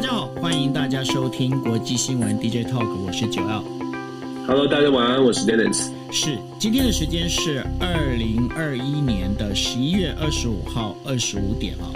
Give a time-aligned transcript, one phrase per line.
[0.00, 3.62] 大家好，欢迎大家收听国际新闻 DJ Talk，我是九 L。
[4.46, 5.90] Hello，大家晚安，我是 Dennis。
[6.10, 11.92] 是，今天的时间是二零二一年的十一月二十五号二十五点啊。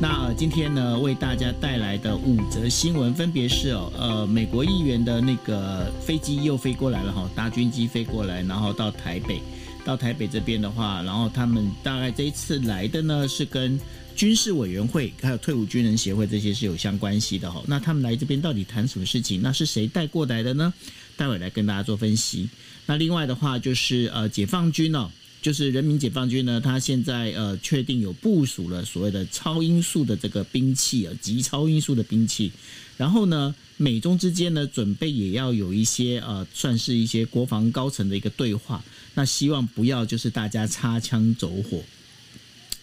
[0.00, 9.42] 那今天呢，为大家带来的五则新闻分别是哦，呃，美国议员的那个飞机又飞过来了哈，大军机飞过来，然后到台北，
[9.84, 13.80] 到台北这边的话，然后他们大概这一次来的呢是跟。
[14.18, 19.40] 军事委员会还有退伍军人协会这些是有相关系的哈，那他们来这边到底谈什么事情？
[19.42, 20.74] 那是谁带过来的呢？
[21.16, 22.48] 待会来跟大家做分析。
[22.86, 25.08] 那另外的话就是呃，解放军哦，
[25.40, 32.50] 就是人民解放军呢，他现在呃确定有部署了所谓的超音速的这个兵器啊，极超音速的兵器。
[32.96, 38.82] 然后呢，美中之间呢准备也要有一些呃，算是一些国防高层的一个对话。
[39.14, 41.80] 那希望不要就是大家擦枪走火。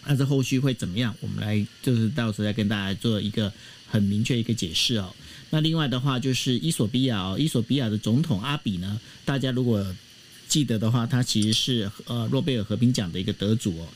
[0.06, 1.14] 那这后续会怎么样？
[1.20, 3.52] 我们来就是到时候再跟大家做一个
[3.88, 5.14] 很明确一个解释哦。
[5.50, 9.84] 那另外的话就是伊索比亚哦，伊索比亚的总统阿比呢，大家如果
[10.48, 13.88] 记得的话，他其实是呃诺贝尔和平奖的一个得主哦。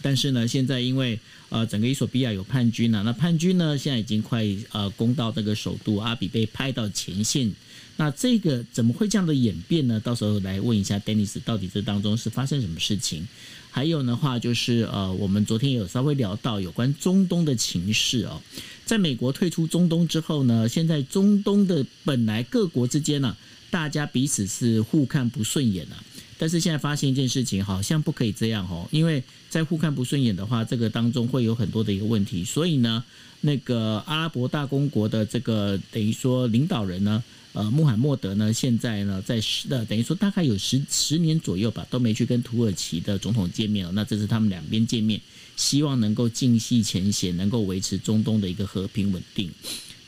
[0.00, 7.52] 但是呢，现在因为呃整个伊索比亚有叛军啊，那叛军呢现在已经快呃攻到这个首都，阿比被派到前线。
[7.96, 10.00] 那这个怎么会这样的演变呢？
[10.00, 13.28] 到时候来问一下 Dennis，到底这当中是发生什么事情？
[13.74, 18.38] 还有的话就是呃，我们昨天有稍微聊到有关中东的情势哦，
[18.84, 23.34] 在美国退出中东之后呢，现在中东的本来各国之间呢、
[23.70, 25.96] 大家彼此是互看不顺眼啊，
[26.36, 33.02] 但是现在发现一件事情，好像不可以这样哦，因为在互看不顺眼的话，这个当中会有很多的一个问题，所以呢，
[33.40, 37.24] 那个阿拉伯大公国的这个等于说领导人呢。
[37.52, 43.92] 呃，穆罕默德呢，现在呢，在十呃，等于说大概有十十年左右吧，都没去跟土耳其的总统见面了。
[43.92, 45.20] 那这是他们两边见面，
[45.56, 49.50] 希望能够尽释前嫌，能够维持中东的一个和平稳定。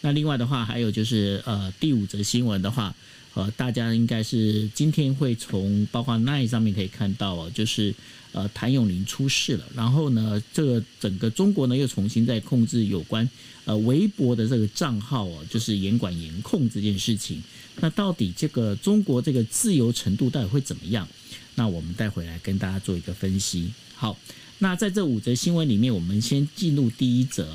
[0.01, 2.95] 那另外的话，还有就是呃，第五则新闻的话，
[3.35, 7.95] 呃，大家应该是今天会从包括 Line 上面可以看到哦，就是。
[8.35, 13.31] 呃，谭咏麟出事了，然后呢，这个整个中国呢又重新在控制有关
[13.65, 17.41] 呃微博的这个账号哦，就是严管严控这件事情。
[17.77, 21.07] 那到底这个中国这个自由程度到底会怎么样？
[21.55, 23.73] 那我们待会来跟大家做一个分析。
[23.95, 24.19] 好，
[24.59, 27.49] 那在这五则新闻里面，我们先进入第一则。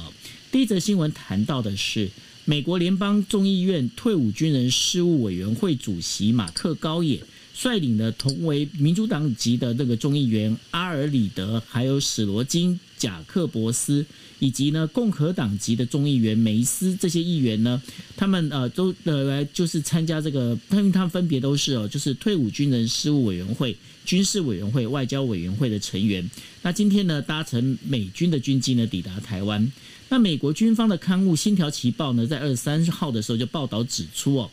[0.50, 2.10] 第一则新闻谈到的是
[2.50, 7.22] 美国联邦众议院退伍军人事务委员会主席马克高野。
[7.54, 14.04] 率领的同为民主党籍的这个众议员阿尔里德，还有史罗金、贾克伯斯，
[14.40, 17.80] 以及呢共和党籍的众议员梅斯这些议员呢，
[18.16, 26.28] 他们呃都呃来就是参加这个，因为他们分别都是哦，就是退伍军人事务委员会、军事委员会、外交委员会的成员。
[26.62, 29.72] 那今天呢，搭乘美军的军机呢抵达台湾。
[30.10, 34.50] 那美国军方的刊物《星条旗报》呢，在二十三号的时候就报道指出哦。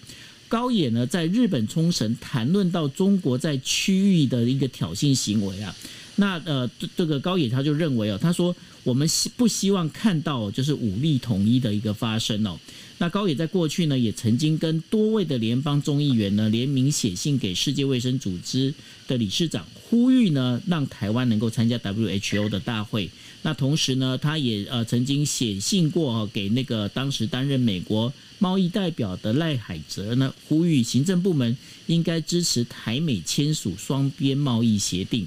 [0.49, 5.75] 高野呢，在日本冲绳谈论到中国在区域的一个挑衅行为啊，
[6.17, 12.57] 那呃，这个高野他就认为哦，他说我们希不希望看到就是武力统一的一个发生哦。
[12.99, 18.73] 那高野在过去呢，也曾经跟多位的联邦众议员呢联名写信给世界卫生组织
[19.09, 23.11] 的理事长，呼吁呢让台湾能够参加 WHO 的大会。
[23.47, 35.25] 那同时呢，他也呃曾经写信过给那个当时担任美国贸易代表的赖海泽呢，呼吁行政部门应该支持台美签署双边贸易协定。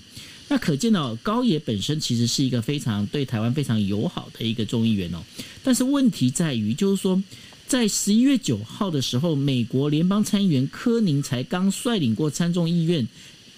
[0.49, 5.23] 那可见呢，高野本身其实是一个非常对台湾非常友好的一个众议员哦。
[5.63, 7.23] 但是问题在于，就是说。
[7.69, 13.07] 在十一月九号的时候，美国联邦参议员柯宁才刚率领过参众议院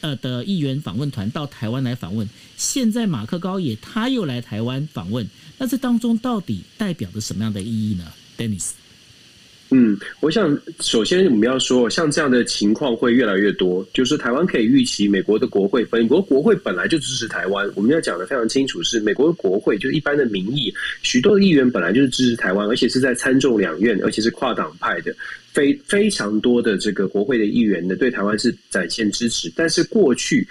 [0.01, 5.25] 呃的议员访问团到台湾来访问，现在马克高野他又来台湾访问，
[5.57, 8.06] 那这当中到底代表着什么样的意义呢
[8.38, 8.72] ？Denis，。
[9.73, 13.88] 嗯，我想首先我们要说，像这样的情况会越来越多。
[13.94, 17.66] 就是台湾可以预期，美国的国会，美国国会本来就支持台湾。
[17.73, 20.73] 我们要讲的非常清楚，是美国的国会，就是一般的民意，
[21.03, 25.16] 许多的议员本来就是支持台湾，而且是在参众两院，而且是跨党派的。
[25.53, 29.52] 非非常多的这个国会的议员呢，对台湾是展现支持。
[29.56, 30.48] 但是过去，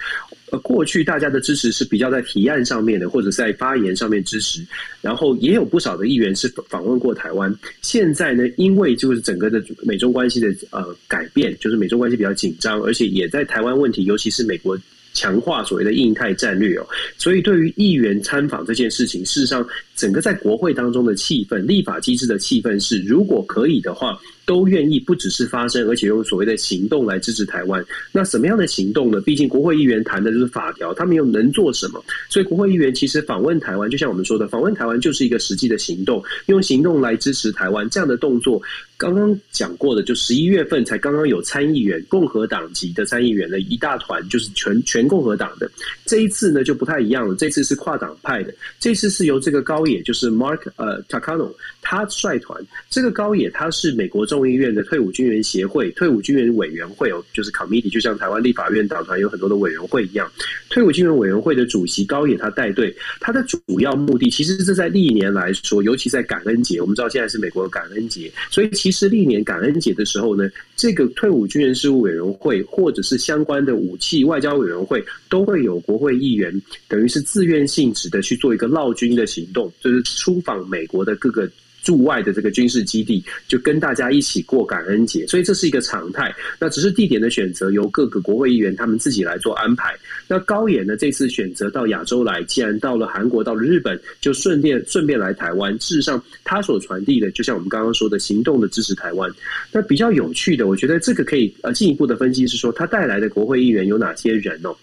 [0.51, 4.65] 呃，过去大家的支持是比较在提案上面的，或者在发言上面支持。
[5.01, 7.53] 然后也有不少的议员是访问过台湾。
[7.81, 14.77] 现在呢，因为就是整个的美中关系的呃改变，就是美中关系比较紧张，而且也在台湾问题，尤其是美国。
[15.13, 16.87] 强化所谓的印太战略哦，
[17.17, 19.67] 所以对于议员参访这件事情，事实上
[20.01, 24.19] 整个在国会当中的气氛，立法机制的气氛是，如果可以的话。
[24.43, 27.85] 都愿意不只是发声，而且用所谓的行动来支持台湾。
[28.11, 29.21] 那什么样的行动呢？
[29.21, 32.03] 毕竟国会议员谈的就是法条，他们又能做什么？
[32.27, 38.61] 所以国会议员其实访问台湾，就像我们说的，访问台湾就是一个实际的行动，用行动来支持台湾这样的动作。
[38.97, 45.69] 刚刚讲过的，就十一月份才刚刚有参议员，共和党籍的参议员的一大团，就是全全共和党的。
[46.05, 52.59] 这一次呢就不太一样了，这次是跨党派的，这次是由这个高也，就是 Mark 呃 Takano 他率团。
[52.89, 60.31] 这个高野他是美国众议院的退伍军人协会退伍军人委员会哦，就是 Committee，就像台湾立法院党团有很多的委员会一样。
[60.71, 81.47] 退伍军人委员会的主席高野他带队，他的主要目的其实是在历年来说，尤其在感恩节，我们知道现在是美国的感恩节，所以其实历年感恩节的时候呢，这个退伍军人事务委员会或者是相关的武器外交委员会，都会有国会议员，等于是自愿性质的去做一个劳军的行动，就是出访美国的各个。
[81.81, 86.33] 驻外的这个军事基地，就跟大家一起过感恩节，所以这是一个常态。
[86.59, 89.93] 那只是地点的选择由各个国会议员他们自己来做安排。
[90.27, 95.71] 那高野呢，这次选择到亚洲来，既然到了韩国，到了日本，就顺便顺便来台湾。
[95.79, 99.29] 事实上，他所传递的，就像我们刚刚说的，行动的支持台湾。
[99.71, 104.75] 那比较有趣的，我觉得这个可以呃进一步的分析是说，他带来的国会议员有哪些人哦？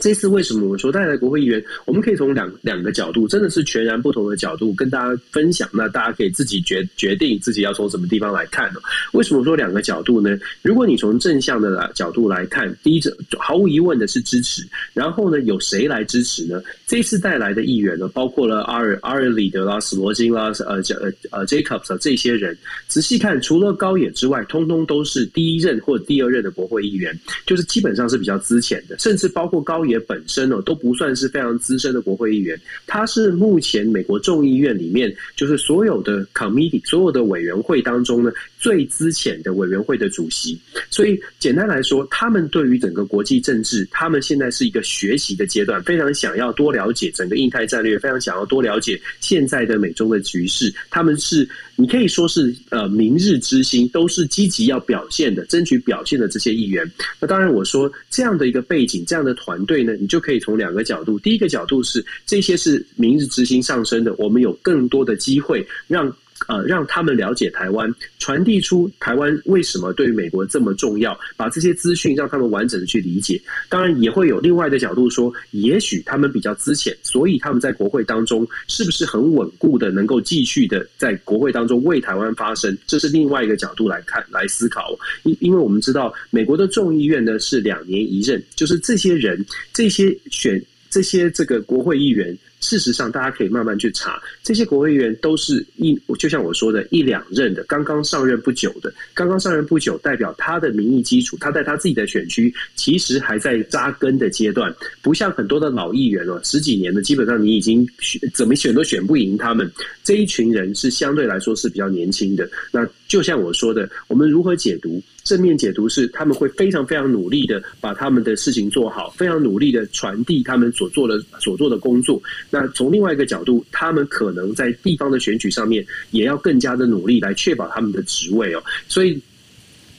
[0.00, 5.68] 这次为什么我们说带来国会议员，我们可以从两两个角度，真的是全然不同的角度跟大家分享。
[5.72, 8.80] 那大家可以自己决决定自己要从什么地方来看呢？
[9.12, 10.38] 为什么说两个角度呢？
[10.62, 14.62] 如果你从正向的角度来看，第一者毫无疑问的是支持。
[14.92, 16.62] 然后呢，有谁来支持呢？
[16.86, 22.56] 这次带来的议员呢，包括了阿尔阿尔里德啦、斯罗金啦、呃呃呃 Jacobs 这些人，
[22.86, 29.87] 仔细看，除了高野之外，通通都是第一任或第二任的国会议员，就是基本上是比较资浅的，甚至包括高。
[29.88, 40.58] 也本身哦，都不算是非常资深的国会议员，他是目前美国众议院里面，就是所有的 committee 所有的委员会当中呢，最资浅的委员会的主席。
[40.90, 50.72] 所以简单来说，他们对于整个国际政治，他们现在是一个学习的阶段，非常想要多了解整个印太战略，非常想要多了解现在的美中的局势。
[50.90, 56.90] 他们是你可以说是呃明日之星，都是积极要表现的、争取表现的这些议员。
[57.18, 59.77] 那当然，我说这样的一个背景，这样的团队。
[59.82, 61.18] 你就可以从两个角度。
[61.18, 66.14] 第一个角度是这些是明日之星上升的，我们有更多的机会让
[66.46, 73.40] 呃让他们了解台湾，传递出台湾为什么对于美国这么重要，把这些资讯让他们完整的去理解。
[73.68, 82.76] 当然也会有另外的角度说，也许他们比较资浅，所以他们在国会当中是不是很稳固的，能够继续的在国会当中为台湾发声？
[82.86, 84.98] 这是另外一个角度来看来思考。
[85.24, 89.44] 因因为我们知道美国的众议院呢是两年一任，就是这些人。
[89.72, 109.70] 这些选这些这个国会议员，事实上大家可以慢慢去查，这些国会议员都是一，就像我说的，一两任的，刚刚上任不久的，刚刚上任不久，代表他的民意基础，他在他自己的选区其实还在扎根的阶段，不像很多的老议员哦，十几年的，基本上你已经选怎么选都选不赢他们。
[110.02, 115.02] 这一群人是相对来说是比较年轻的，那就像我说的，我们如何解读？
[115.24, 122.22] 正面解读是，他们会非常非常努力的把他们的事情做好，非常努力的传递他们所做的所做的工作。
[122.50, 128.62] 那从另外一个角度，他们可能在地方的选举上面也要更加的努力来确保他们的职位哦。
[128.88, 129.20] 所以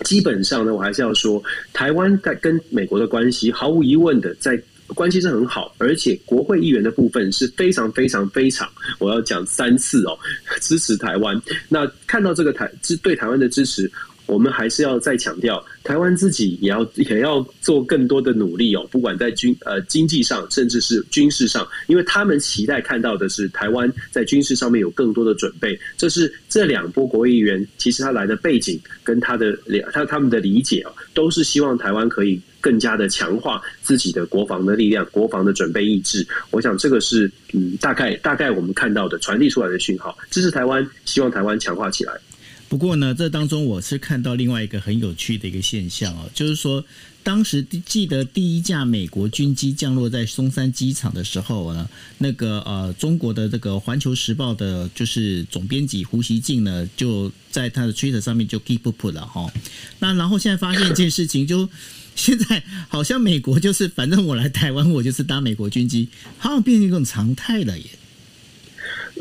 [0.04, 1.44] 基本上呢，我还是要说，
[1.74, 4.62] 台湾在跟美国的关系，毫无疑问的在
[4.96, 8.68] 关系是很好，而且国会议员的部分是非常非常非常，
[8.98, 10.18] 我要讲三次哦，
[10.62, 11.40] 支持台湾。
[11.68, 13.92] 那看到这个台支对台湾的支持。
[14.30, 25.78] 我们还是要再强调，台湾自己也要也要做更多的努力哦，不管在军呃经济上，甚至是军事上，因为他们期待看到的是台湾在军事上面有更多的准备。
[25.98, 29.58] 这是这两波国会议员其实他来的背景跟他的
[29.92, 36.26] 他他们的理解啊，都是希望台湾可以更加的强化自己的国防的力量、国防的准备意志。
[36.52, 42.14] 我想这个是嗯，大概大概我们看到的传递出来的讯号，支持台湾，希望台湾强化起来。
[42.70, 46.86] 不过呢，这当中我是看到另外一个很有趣的一个现象哦，就是说，
[47.24, 59.52] 当时记得第一架美国军机降落在松山机场的时候呢，那个呃，中国的这个《环球时报》的就是总编辑胡锡进呢，就在他的 Twitter 上面就 keep up 了哈。
[59.98, 61.68] 那然后现在发现一件事情，就
[62.16, 66.08] 现在 好像美国就是反正我来台湾，我就是搭美国军机，
[66.38, 67.86] 好像变成一种常态了耶。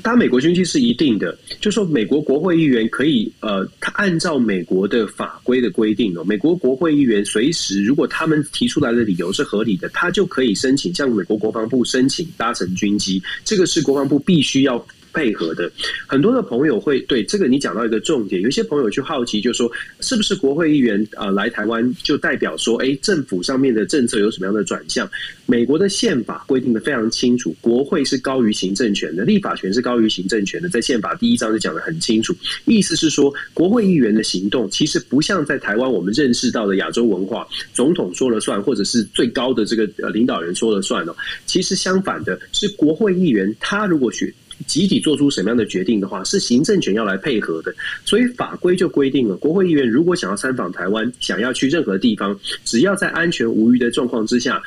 [0.02, 14.86] 搭美国军机是一定的，就说美国国会议员可以，呃，他按照美国的法规的规定哦，美国国会议员随时如果他们提出来的理由是合理的，他就可以申请向美国国防部申请搭乘军机，这个是国防部必须要。
[15.18, 15.68] 配合的。
[16.06, 25.10] 很多的朋友会对这个你讲到一个重点，有些朋友就好奇，就说是不是国会议员啊来台湾就代表说，哎，政府上面的政策有什么样的转向？
[25.44, 32.32] 美国的宪法规定的非常清楚，国会是高于行政权的，立法权是高于行政权的，在宪法第一章就讲得很清楚。
[32.66, 41.16] 意思是说，国会议员的行动其实不像在台湾我们认识到的亚洲文化，总统说了算，或者是最高的这个呃领导人说了算哦。
[41.46, 44.34] 其实相反的是，国会议员他如果去
[44.66, 47.74] 集体做出什么样的决定的话，是行政权要来配合的。
[48.04, 54.62] 所以法规就规定了，国会议员如果想要参访台湾，想要去任何地方，只要在安全无虞的状况之下。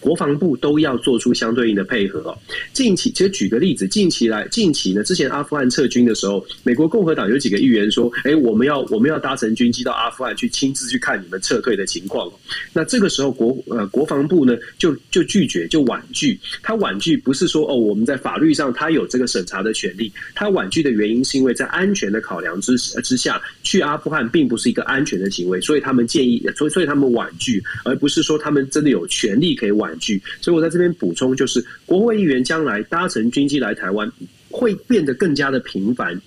[0.00, 2.38] 国防部都要做出相对应的配合哦。
[2.72, 12.30] 近期，其实举个例子，近期来，近期呢，之前阿富汗撤军的时候，美国共和党有几个议员说：“哎，我们要我们要搭乘军机到阿富汗去亲自去看你们撤退的情况。”
[12.72, 16.38] 那这个时候国呃国防部呢就就拒绝就婉拒。
[16.62, 29.54] 他婉拒不是说哦我们在法律上他有这个审查的权利，他婉拒的原因是因为在安全的考量之之下去阿富汗并不是一个安全的行为，所以他们建议，所以所以他们婉拒，而不是说他们真的有权利。
[29.64, 34.10] 给婉拒，所以我在这边补充，就是国会议员将来搭乘军机来台湾，
[34.50, 36.20] 会变得更加的频繁。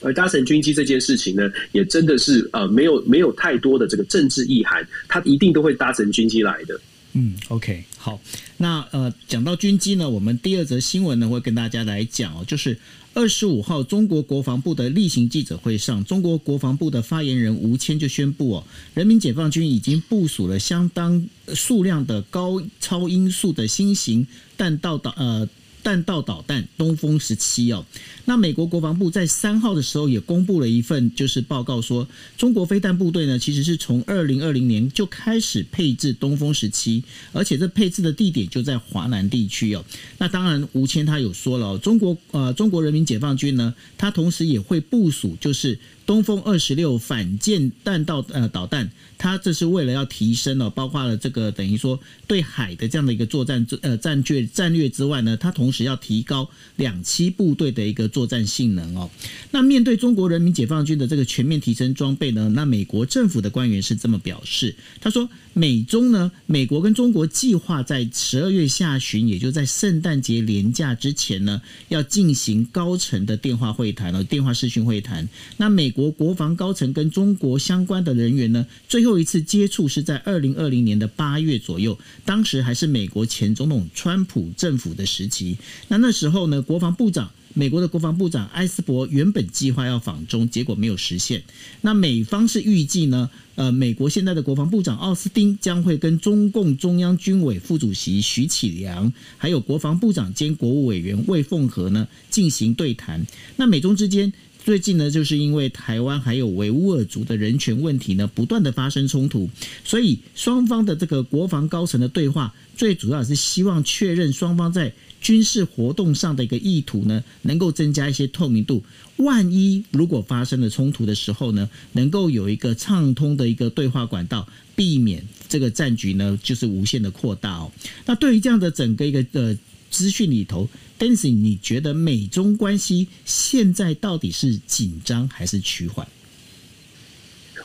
[0.00, 6.78] 而搭乘军机这件事情呢，也真的是呃，没有没有太多的这个政治意涵，他一定都会搭乘军机来的。
[7.12, 8.20] 嗯，OK，好，
[8.58, 12.78] 那呃，讲到军机呢，我们第二则新闻呢，会跟大家来讲哦，就是。
[13.16, 25.48] 二十五号，中国国防部的例行记者会上，中国国防部的发言人吴谦就宣布哦，人民解放军已经部署了相当数量的高超音速的新型弹道导呃。
[25.84, 27.84] 弹道导弹东风十七哦，
[28.24, 39.84] 那美国国防部在三号的时候也公布了一份就是报告说，中国飞弹部队呢其实是从二零二零年就开始配置东风十七，而且这配置的地点就在华南地区哦。
[40.16, 45.78] 那当然吴谦他有说了，中国呃中国人民解放军呢，他同时也会部署就是。
[46.06, 59.10] 东风二十六反舰弹道呃导弹，它这是为了要提升哦，包括了这个等于说对海的这样的一个作战呃战略战略之外呢，它同时要提高两栖部队的一个作战性能哦。
[59.50, 75.26] 那面对中国人民解放军的这个全面提升装备呢，那美国政府的官员是这么表示，他说美中呢，美国跟中国计划在十二月下旬，也就在圣诞节连假之前呢，要进行高层的电话会谈哦，电话视讯会谈。
[75.56, 85.56] 那美国国防高层跟中国相关的人员呢，最后一次接触是在二零二零年的八月左右，当时还是美国前总统川普政府的时期。
[85.88, 91.42] 那那时候呢，国防部长，美国的国防部长埃斯珀原本计划要访中，结果没有实现。
[91.82, 103.24] 那美方是预计呢，呃，美国现在的国防部长奥斯汀将会跟中共中央军委副主席徐启良，还有国防部长兼国务委员魏凤和呢进行对谈。
[103.56, 104.32] 那美中之间。
[104.64, 109.50] 最近呢，就是因为台湾还有维吾尔族的人权问题呢，不断的发生冲突，
[109.84, 114.90] 所以双方的这个国防高层的对话，最主要是希望确认双方在
[115.20, 118.82] 军事活动上的一个意图呢，能够增加一些透明度。
[119.16, 127.70] 万一如果发生了冲突的时候呢，能够有一个畅通的一个对话管道，避免这个战局呢就是无限的扩大哦。
[128.06, 129.54] 那对于这样的整个一个呃。
[129.90, 130.68] 资讯里头
[130.98, 136.06] Dancy，你觉得美中关系现在到底是紧张还是趋缓？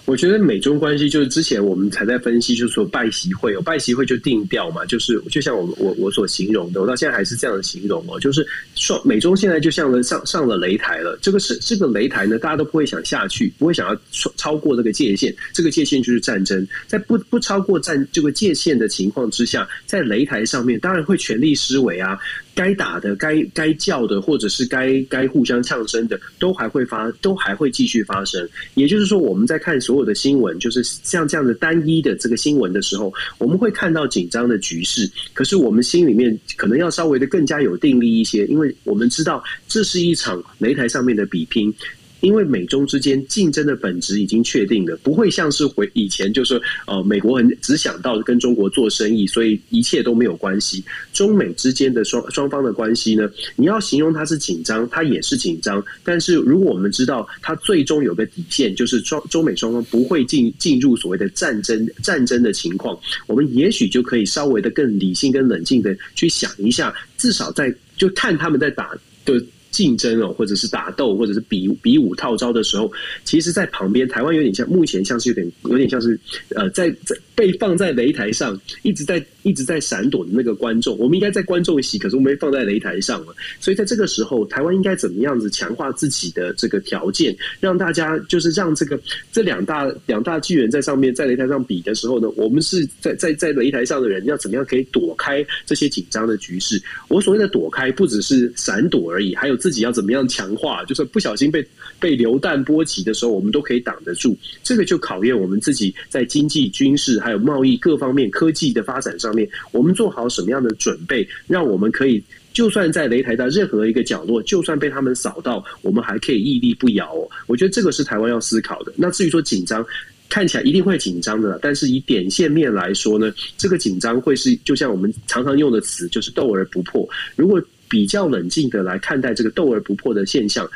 [0.06, 8.44] 我觉得美中关系就是之前我们才在分析，就是说拜习会有拜习会就定调嘛，就是就像我我我所形容的，我到现在还是这样的形容哦，就是
[8.74, 22.18] 说美中现在就像了上上了擂台了，这个是这个擂台呢，大家都不会想下去，不会想要超超过这个界限，这个界限就是战争，在不不超过战这个界限的情况之下，在擂台上面当然会全力施为啊。
[22.56, 28.48] 该打的、该该叫的，或者是该该互相呛声的，都还会发，都还会继续发生。
[28.76, 35.10] 也就是说，我们在看所有的新闻，就是像这样的单一的这个新闻的时候，我们会看到紧张的局势。
[35.34, 41.74] 可是我们心里面可能要稍微的更加有定力一些，因为我们知道这是一场擂台上面的比拼。
[42.22, 50.84] 因为美中之间竞争的本质已经确定了，不会像是回以前就是呃美国很只想到跟中国做生意，所以一切都没有关系。
[51.14, 55.84] 中美之间的双双方的关系呢，你要形容它是紧张，它也是紧张。
[56.04, 68.92] 但是如果我们知道它最终有个底线，就是中中美双方不会进进入所谓的战争战争的情况，我们也许就可以稍微的更理性跟冷静的去想一下，至少在就看他们在打
[69.26, 69.44] 的。
[69.72, 72.92] 竞争哦，或者是打斗，或者是比比武套招的时候，
[73.24, 76.20] 其实，在旁边台湾有点像，目前像是有点有点像是
[76.56, 80.98] 呃，在在被放在擂台上，一直在一直在闪躲的那个观众。
[80.98, 83.34] 我们应该在观众席，可是我们被放在擂台上了。
[83.60, 89.00] 所以在这个时候，台湾应该怎么样子强化自己的这个条件，让大家就是让这个
[89.32, 96.82] 这两大两大巨人在上面在擂台上比的时候呢，我们是在在在擂台上的人要怎么样可以躲开这些紧张的局势？
[97.08, 101.66] 我所谓的躲开，不只是闪躲而已，还有自己要怎么样强化，就是不小心被
[102.00, 104.38] 被流弹波及的时候，我们都可以挡得住。
[104.64, 112.22] 这个就考验我们自己在经济、军事还有贸易各方面科技的发展上上面，我们做好什么样的准备，让我们可以
[112.52, 117.16] 就算在擂台的任何一个角落，就算被他们扫到，我们还可以屹立不摇。
[117.46, 118.92] 我觉得这个是台湾要思考的。
[118.96, 119.86] 那至于说紧张，
[120.30, 127.08] 看起来一定会紧张的，但是以点线面来说呢，这个紧张会是就像我们常常用的词，就是斗而不破。
[127.36, 130.68] 如果比较冷静的来看待这个斗而不破的现象，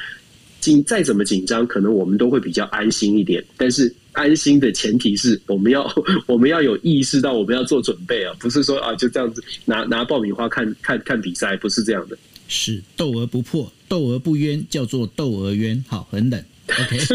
[0.59, 3.43] 紧再怎么紧张，可能我们都会比较安心一点。
[3.57, 5.87] 但是安心的前提是我们要
[6.25, 12.17] 我们要有意识到我们要做准备啊，不是说啊就这样子拿拿爆米花看看看比赛，不是这样的。
[12.47, 15.83] 是斗而不破，斗而不冤，叫做斗而冤。
[15.87, 16.43] 好，很冷。
[16.67, 16.99] OK。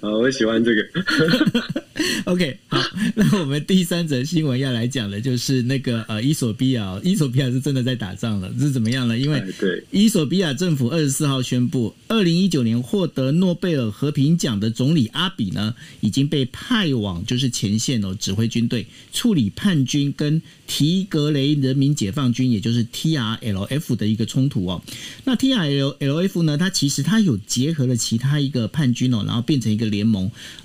[0.00, 0.82] 好，我喜欢这个。
[2.24, 2.80] OK，好，
[3.16, 9.18] 那我们第三则新闻要来讲的就是那个呃，伊索比亚，伊索比亚是真的在打仗了，这是怎么样呢？
[9.18, 24.82] 因为对，伊索比亚政府二十四号宣布，二零一九年获得诺贝尔和平奖的总理阿比呢，已经被派往就是前线哦，指挥军队处理叛军跟提格雷人民解放军，也就是 TRLF 的一个冲突哦。
[25.24, 30.11] 那 TRLF 呢，它其实它有结合了其他一个叛军哦，然后变成一个联盟，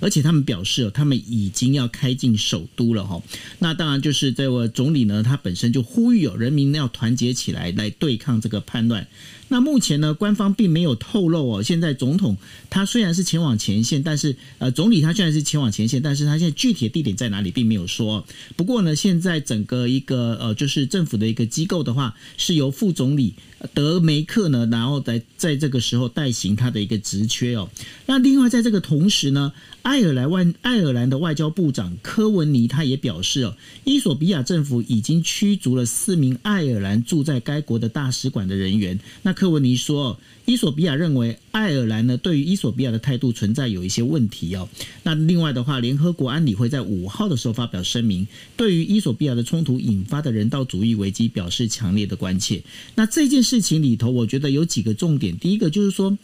[0.00, 3.22] 而且他们表示哦，他们已经要开进首都了哈，
[3.58, 9.06] 那当然就是这位总理呢，他本身就呼吁有人民要团结起来来对抗这个叛乱。
[9.48, 11.62] 那目前呢，官方并没有透露哦。
[11.62, 12.36] 现在总统
[12.70, 18.24] 他虽然是前往前线，但是呃，总理他虽然是前往前线，但是他现在具体的地点在哪里并没有说。
[18.56, 23.34] 不过呢，现在整个一个呃，就是政府的一个机构的话，是由副总理
[23.74, 27.68] 德梅克呢，然后在在这个时候代行他的一个职缺哦。
[28.06, 29.52] 那另外在这个同时呢，
[29.88, 39.00] 爱尔兰外爱尔兰的外交部长科文尼他也表示哦，伊索比亚政府已经驱逐了四名爱尔兰住在该国的大使馆的人员。
[39.22, 44.66] 那科文尼说，伊索比亚认为爱尔兰呢，对于伊索比亚的态度存在有一些问题哦。
[45.02, 52.62] 那另外的话，联合国安理会在五号的时候发表声明，对于伊索比亚的冲突引发的人道主义危机表示强烈的关切。
[52.94, 55.36] 那这件事情里头，我觉得有几个重点。
[55.36, 56.16] 第一个就是说，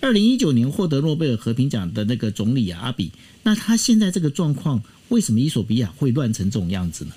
[0.00, 3.10] 二零一九年获得诺贝尔和平奖的那个总理啊，阿比，
[3.44, 7.12] 那他现在这个状况，为什么伊索比亚会乱成这种样子呢？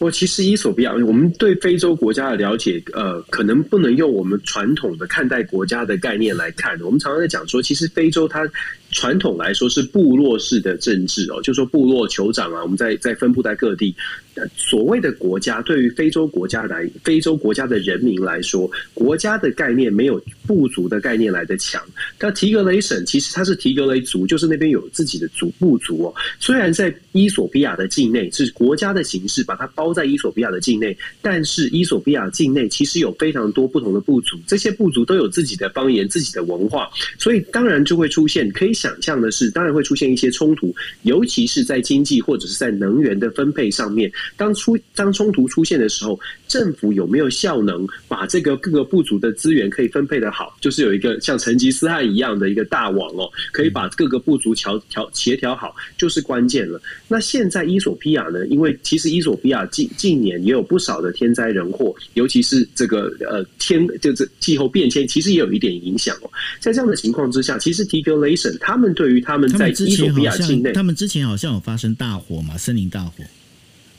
[0.00, 6.80] 我其实伊索比亚，我们对非洲国家的了解，呃，可能不能用我们传统的看待国家的概念来看。
[6.80, 8.50] 我们常常在讲说，其实非洲它。
[8.92, 13.94] 传统来说是部落式的政治哦，就说部落酋长啊，我们在在分布在各地。
[14.56, 21.80] 所谓的国家，对于非洲国家来，非洲国家的人民来说，国家的概念没有部族的概念来的强。
[22.18, 26.14] 但提格雷省其实它是提格雷族，就是那边有自己的族部族哦。
[26.40, 38.70] 虽然在伊索比亚的境内是国家的形式，把它包在伊索比亚的境内，但是伊索比亚境内其实有非常多不同的部族，这些部族都有自己的方言、自己的文化，所以当然就会出现可以。
[38.80, 44.10] 想象的是，当然会出现一些冲突，尤其是在经济或者是在能源的分配上面。
[44.36, 50.56] 当出当冲突出现的时候，政府有没有效能把这个各个部族的资源可以分配得好？
[50.60, 56.80] 就是有一个像成吉思汗一样的一个大王哦，可以把各个部族调调协调好，就是关键了。
[57.08, 58.46] 那现在伊索比亚呢？
[58.46, 66.30] 因为其实伊索比亚近近年也有不少的天灾人祸，尤其是这个呃天就是气候变迁，其实也有一点影响哦。
[66.60, 73.24] 在这样的情况之下，其实提格雷省他们对于他们在伊索比亚境内，他们之前好像有发生大火嘛，森林大火，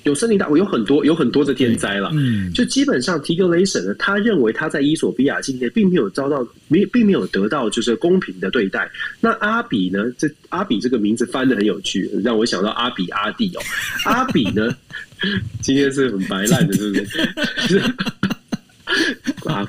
[0.04, 2.10] 有森林大火，有很多有很多的天灾了。
[2.14, 8.90] 嗯，就基本上提格雷省呢，他认为他在伊索比亚境内并没有遭到没并没有得到就是公平的对待。
[9.20, 10.06] 那阿比呢？
[10.18, 13.62] 这阿比这个名字翻的很有趣，让我想到阿比阿弟哦。
[14.06, 14.76] 阿比呢，
[15.62, 16.96] 今天是很白烂的，是不
[17.68, 17.82] 是？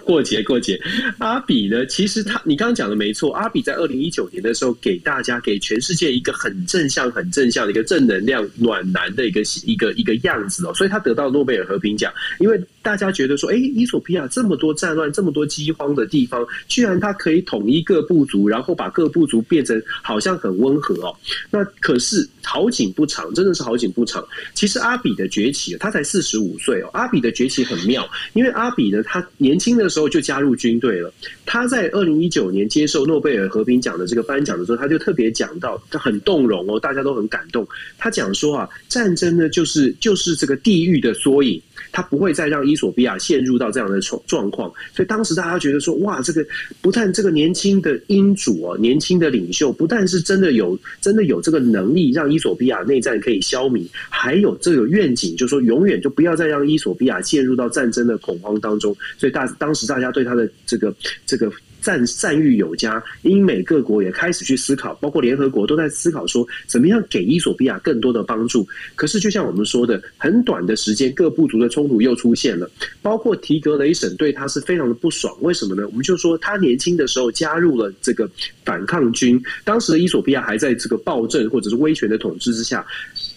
[0.04, 0.80] 过节过节，
[1.18, 1.84] 阿比呢？
[1.86, 3.32] 其实他，你刚刚讲的没错。
[3.34, 10.74] 阿比在二零一九年的时候，给大家、给全世界一个很正向、很正向的一个正能量、暖男的一个一个一个样子哦。
[10.74, 21.16] 所以他得到诺贝尔和平奖，因为大家觉得说，哎，伊索比亚这么多战乱、这么多饥荒的地方，居然他可以统一各部族，然后把各部族变成好像很温和哦。
[21.50, 22.28] 那可是。
[22.44, 24.26] 好景不长，真的是好景不长。
[24.52, 26.90] 其实阿比的崛起，他才四十五岁哦。
[26.92, 31.14] 阿比的崛起很妙，因为阿比呢，他年轻的时候就加入军队了。
[31.46, 37.64] 他在二零一九年接受诺贝尔和平奖的这个颁奖的时候，他就特别讲到，他很动容哦，大家都很感动。
[37.96, 41.62] 他讲说啊，战争呢，就是就是这个地狱的缩影。
[41.90, 46.44] 他不会再让伊索比亚陷入到这样的状状况，所以当时大家觉得说，哇，这个
[46.80, 58.96] 不但这个年轻的英主哦，年轻的领袖，不但是真的有真的有这个能力让伊索比亚内战可以消弭，还有这个愿景，就说永远就不要再让伊索比亚陷入到战争的恐慌当中。
[59.18, 60.94] 所以大当时大家对他的这个
[61.26, 61.52] 这个。
[61.82, 68.66] 赞赞誉有加，英美各国也开始去思考，包括联合国都在思考说，怎么样给伊索比亚更多的帮助。
[68.94, 72.70] 可是，就像我们说的，很短的时间，各部族的冲突又出现了，
[73.02, 75.36] 包括提格雷省对他是非常的不爽。
[75.40, 75.86] 为什么呢？
[75.88, 78.30] 我们就说他年轻的时候加入了这个
[78.64, 82.86] 反抗军，当时的伊索比亚还在这个暴政或者是威权的统治之下。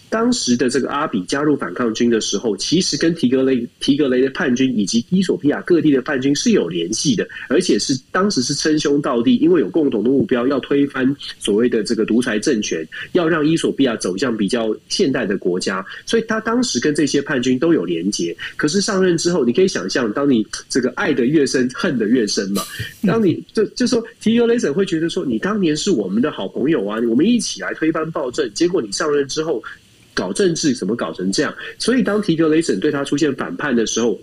[0.08, 18.36] 当时的这个阿比加入反抗军的时候，其实跟提格雷提格雷的叛军以及伊索比亚各地的叛军是有联系的，而且是当时是称兄道弟，因为有共同的目标，要推翻所谓的这个独裁政权，要让伊索比亚走向比较现代的国家，所以他当时跟这些叛军都有连结。
[18.56, 22.62] 可是上任之后，你可以想象，当你这个爱得越深，恨得越深嘛。
[23.06, 29.62] 当你就就说提格雷省会觉得说，你当年是我们的好朋友啊，我们一起来推翻暴政，结果你上任之后。
[30.16, 31.54] 搞政治怎么搞成这样？
[31.78, 34.18] 所以当提格雷省对他出现反叛的时候，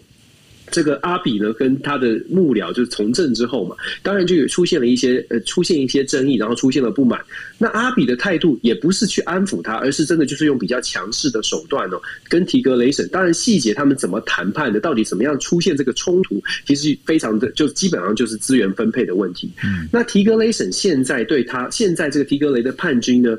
[0.71, 7.21] 这个阿比呢跟他的幕僚就是从政之后嘛，当然就有出现了一些呃出现一些争议，然后出现了不满。
[7.59, 13.07] 那阿比的态度也不是去安抚他，而是真的就是用比较强势的手段哦，跟提格雷省。
[13.09, 19.51] 当然细节他们怎么谈判的，到底怎么样出现这个冲突，其实非常的就基本上就是资源分配的问题。
[19.63, 23.37] 嗯，那提格雷省现在对他现在这个提格雷的叛军呢？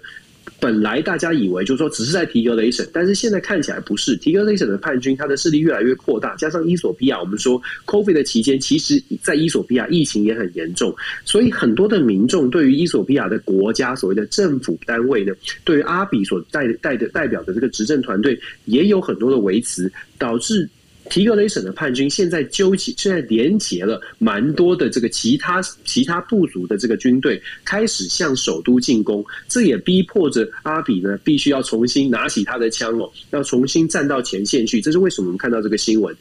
[0.64, 4.16] 本来大家以为就是说只是在提格雷省，但是现在看起来不是。
[4.16, 10.96] 提格雷省的叛军，他的势力越来越扩大，加上伊索比亚，我们说 COVID 的期间，其实在伊索比亚疫情也很严重，
[11.26, 20.66] 所以很多的民众对于伊索比亚的国家所谓的政府单位呢，对于阿比所代代的代表的这个执政团队，也有很多的维持，导致。
[21.10, 29.24] 提格雷省的叛军现在纠集，现在连结了蛮多的这个其他其他部族的这个军队，开始向首都进攻。
[29.46, 34.80] 这也逼迫着阿比呢，必须要重新拿起他的枪哦，要重新站到前线去。
[34.80, 36.14] 这是为什么我们看到这个新闻？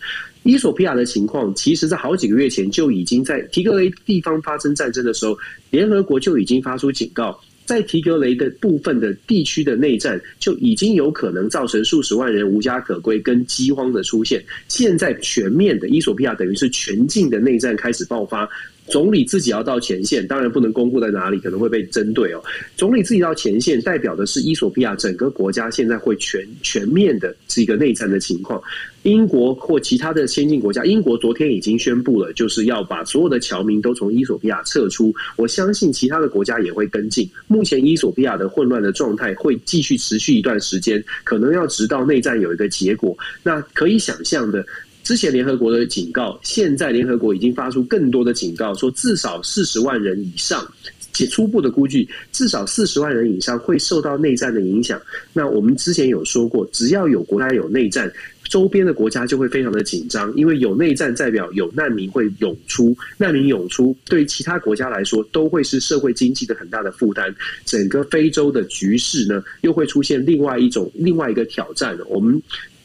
[0.44, 5.38] 伊索比亚的情况，其实在好几个月前就已经在提格雷地方发生战争的时候，
[5.70, 7.40] 联合国就已经发出警告。
[7.66, 14.44] 在提格雷的部分的地区的内战，就已经有可能造成数十万人无家可归跟饥荒的出现。
[14.68, 18.50] 现在全面的伊索比亚等于是全境的内战开始爆发。
[18.88, 22.44] 总理自己要到前线，当然不能公布在哪里，可能会被针对哦。
[22.76, 28.62] 总理自己到前线，代表的是伊索比亚整个国家现在会全全面的是一个内战的情况。
[29.04, 35.14] 英国或其他的先进国家，英国昨天已经宣布了，就是要把所有的侨民都从伊索比亚撤出。
[35.36, 37.30] 我相信其他的国家也会跟进。
[37.48, 43.18] 目前伊索比亚的混乱的状态会继续持续一段时间，可能要直到内战有一个结果。
[43.44, 44.66] 那可以想象的。
[45.04, 50.66] 之前联合国的警告，现在联合国已经发出更多的警告，说至少四十万人以上，
[51.12, 55.00] 且初步的估计，至少四十万人以上会受到内战的影响。
[55.34, 58.10] 那我们之前有说过，只要有国家有内战，
[58.46, 67.36] 周边的国家就会非常的紧张，因为有内战代表有难民会涌出，难民涌出对其他国家来说都会是社会经济的很大的负担。
[67.66, 71.98] 整个非洲的局势呢，又会出现另外一种另外一个挑战。
[72.08, 72.42] 我们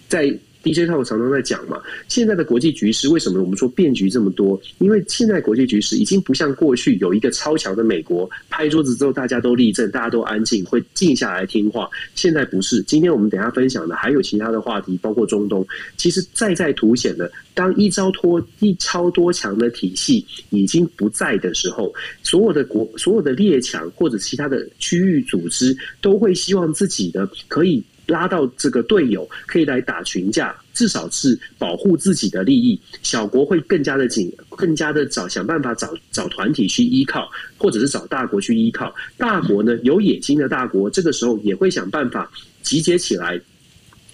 [0.09, 0.37] 在。
[0.63, 4.61] DJ 套常常在讲嘛，现在的国际局势为什么我们说变局这么多？
[4.79, 11.89] 因为现在国际局势已经不像过去有一个超强的美国拍桌子之后大家都立正，大家都安静，会静下来听话。
[12.15, 12.83] 现在不是。
[12.83, 15.67] 今天我们等下分享的还有其他的话题，包括中东，
[15.97, 21.93] 其实再再凸显了，当一超多一超多强的体系已经不在的时候，
[22.23, 27.83] 所有的国、所有的列强或者其他的区域组织都会希望自己的可以。
[28.09, 32.81] 拉到这个队友可以来打群架，至少是保护自己的利益。
[33.03, 38.93] 小国会更加的紧，更加的找想办法找找团体去依靠，或者是找大国去依靠。
[39.17, 42.31] 大国呢，有野心的大国，这个时候也会想办法
[42.63, 43.41] 集结起来，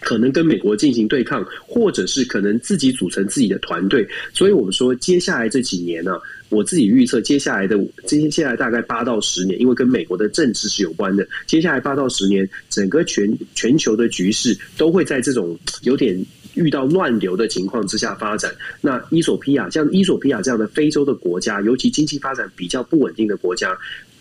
[0.00, 4.07] 可能跟美国进行对抗，或者是可能自己组成自己的团队。
[4.33, 6.18] 所以我们说，接下来这几年呢、
[6.54, 11.26] 我自己预测，接下来的接下来大概八到十年，因为跟美国的政治是有关的。
[11.46, 16.18] 接下来八到十年，整个全全球的局势都会在这种有点
[16.54, 18.54] 遇到乱流的情况之下发展。
[18.80, 23.76] 那伊索比亚像伊索比亚这样的非洲的国家，尤其经济发展比较不稳定的国家。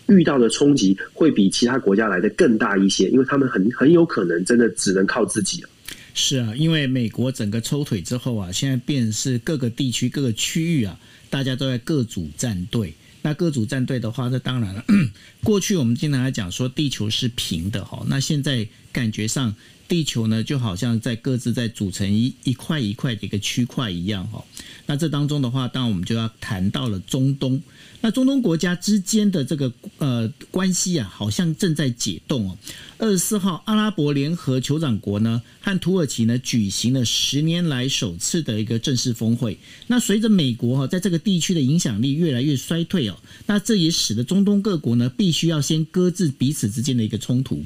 [0.06, 5.68] 遇到的冲击会比其他国家来的更大一些，因为他们很很有可能真的只能靠自己了。
[6.12, 11.00] 是啊，因为美国整个抽腿之后啊，现在变是各个地区、各个区域啊，
[11.34, 12.94] 大家都在各组战队。
[13.22, 14.84] 那各组战队的话，那当然了。
[15.44, 19.54] 过去我们经常来讲说地球是平的哈，那现在感觉上
[19.86, 24.42] 地球呢就好像在各自在组成一一块一块的一个区块一样哈。
[24.86, 27.62] 那这当中的话，当然我们就要谈到了中东。
[28.00, 32.58] 那中东国家之间的这个呃关系啊，好像正在解冻哦。
[32.98, 39.58] 二十四号，阿拉伯联合酋长国呢和土耳其呢举行了十年来首次的一个正式峰会。
[39.86, 47.62] 那随着美国哈在这个地区的影响力越来越衰退哦，那这也使得中东各国呢必须要先搁置彼此之间的一个冲突。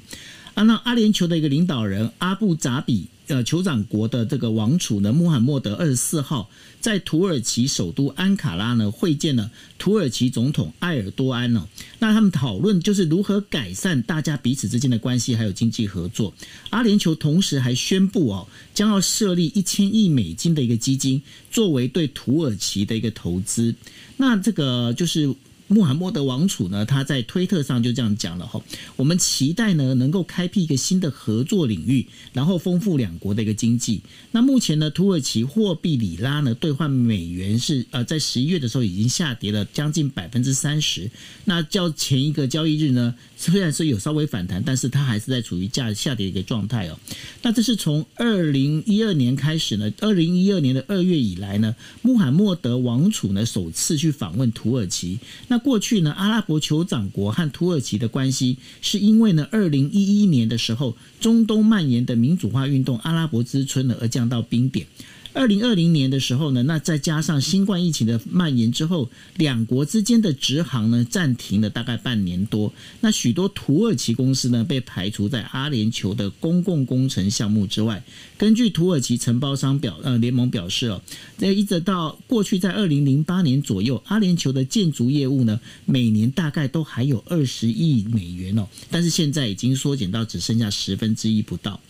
[0.54, 3.06] 啊，那阿联酋的一个领导人阿布扎比。
[3.28, 6.48] 呃，酋长国的这个王储呢，穆罕默德二十四号
[6.80, 11.68] 在土耳其首都安卡拉呢会见了土耳其总统埃尔多安哦。
[11.98, 16.32] 那他们讨论就是如何改善大家彼此之间的关系，还有经济合作。
[16.70, 23.74] 阿联酋同时还宣布哦，将要设立一千亿美金的一个基金，作为对土耳其的一个投资。
[24.16, 25.34] 那这个就是。
[25.68, 28.60] 穆罕默德王储呢，他在推特上就这样讲了哈，
[28.96, 34.00] 我们期待呢能够开辟一个新的合作领域，然后丰富两国的一个经济。
[34.32, 41.10] 那目前呢，土耳其货币里拉呢兑换美元是呃在十一月的时候已经下跌了将近百分之三十。
[41.44, 46.98] 那较前一个交易日呢，虽然是有稍微反弹，但是它还是在处于价下跌的一个状态哦。
[47.42, 55.20] 那这是从二零一二年开始呢，二零一二年的二月以来呢，穆罕默德王储呢首次去访问土耳其。
[55.46, 64.86] 那过去呢，阿拉伯酋长国和土耳其的关系，是因为呢，二零一一年的时候，中东蔓延的民主化运动“阿拉伯之春”呢，而降到冰点。
[65.34, 72.72] 二零二零年的时候呢，那再加上新冠疫情的蔓延之后，两国之间的直航呢暂停了大概半年多。
[73.00, 78.02] 那许多土耳其公司呢被排除在阿联酋的公共工程项目之外。
[78.36, 81.00] 根据土耳其承包商表呃联盟表示哦，
[81.38, 91.80] 那一直到过去在二零零八年左右，阿联酋的建筑业务呢每年大概都还有二十亿美元哦，但是现在已经缩减到只剩下十分之一不到。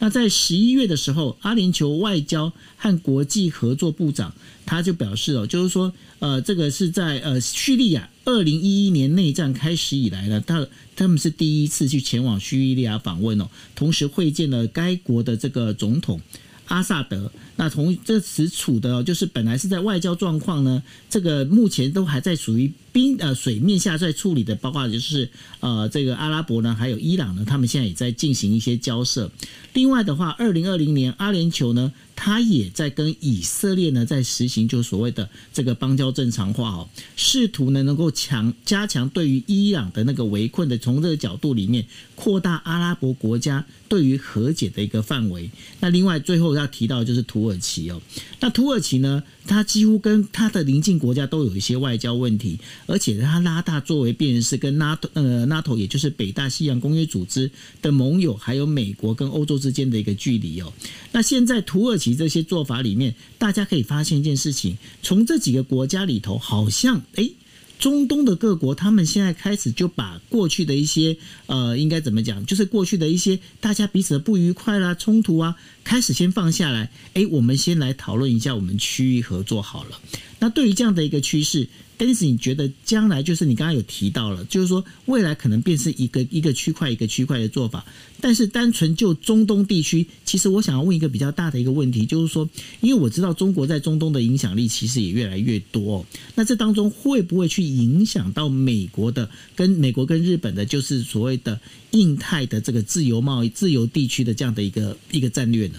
[0.00, 4.32] 那在十一月的时候，阿联酋外交和国际合作部长
[4.64, 16.20] 他就表示哦，就是说，呃，这个是在呃叙利亚二零一一年内战开始以来呢，他他们是第一次去前往叙利亚访问哦，同时会见了该国的这个总统
[16.66, 17.32] 阿萨德。
[17.56, 20.80] 那从这此处的，就是本来是在外交状况呢，
[21.10, 25.30] 这个目前都还在属于冰呃水面下在处理的，包括就是
[25.60, 29.30] 呃这个阿拉伯呢，还有伊朗呢，他们现在也在进行一些交涉。
[29.72, 45.48] 另外的话，二零二零年阿联酋呢，他也在跟以色列呢在实行就所谓的这个邦交正常化哦，试图呢能够强加强对于伊朗的那个围困的，从这个角度里面扩大阿拉伯国家对于和解的一个范围。
[45.78, 47.22] 那另外最后要提到就是。
[47.28, 48.00] 土耳其哦，
[48.40, 49.22] 那土耳其呢？
[49.46, 57.48] 它几乎跟它的邻近国家都有一些外交问题，而且它拉大作为变成是跟 NATO 呃 NATO 也就是北大西洋公约组织
[57.80, 60.72] 的盟友，还有美国跟欧洲之间的一个距离哦。
[61.12, 67.34] 那现在土耳其这些做法里面，大家可以发现一件事情，从这几个国家里头，好像诶。
[67.78, 76.90] 中东的各国，他们现在开始就把过去的一些呃，应该怎么讲，就是过去的一些大家彼此的不愉快啦、冲突啊，开始先放下来。
[77.14, 80.00] 诶，我们先来讨论一下我们区域合作好了。
[80.40, 81.68] 那对于这样的一个趋势，
[81.98, 87.84] 但是你觉得将来就是你刚刚有提到了，就是说未来可能变成一个一个区块一个区块的做法。
[88.20, 92.48] 但是单纯就中东地区，其实我想要问一个比较大的一个问题，就是说，
[92.80, 101.60] 因为我知道中国在中东的影响力其实也越来越多，那这当中会不会去影响到美国的跟美国跟日本的，就是所谓的
[101.92, 105.74] 印太的这个自由贸易、自由地区的这样的一个一个战略呢？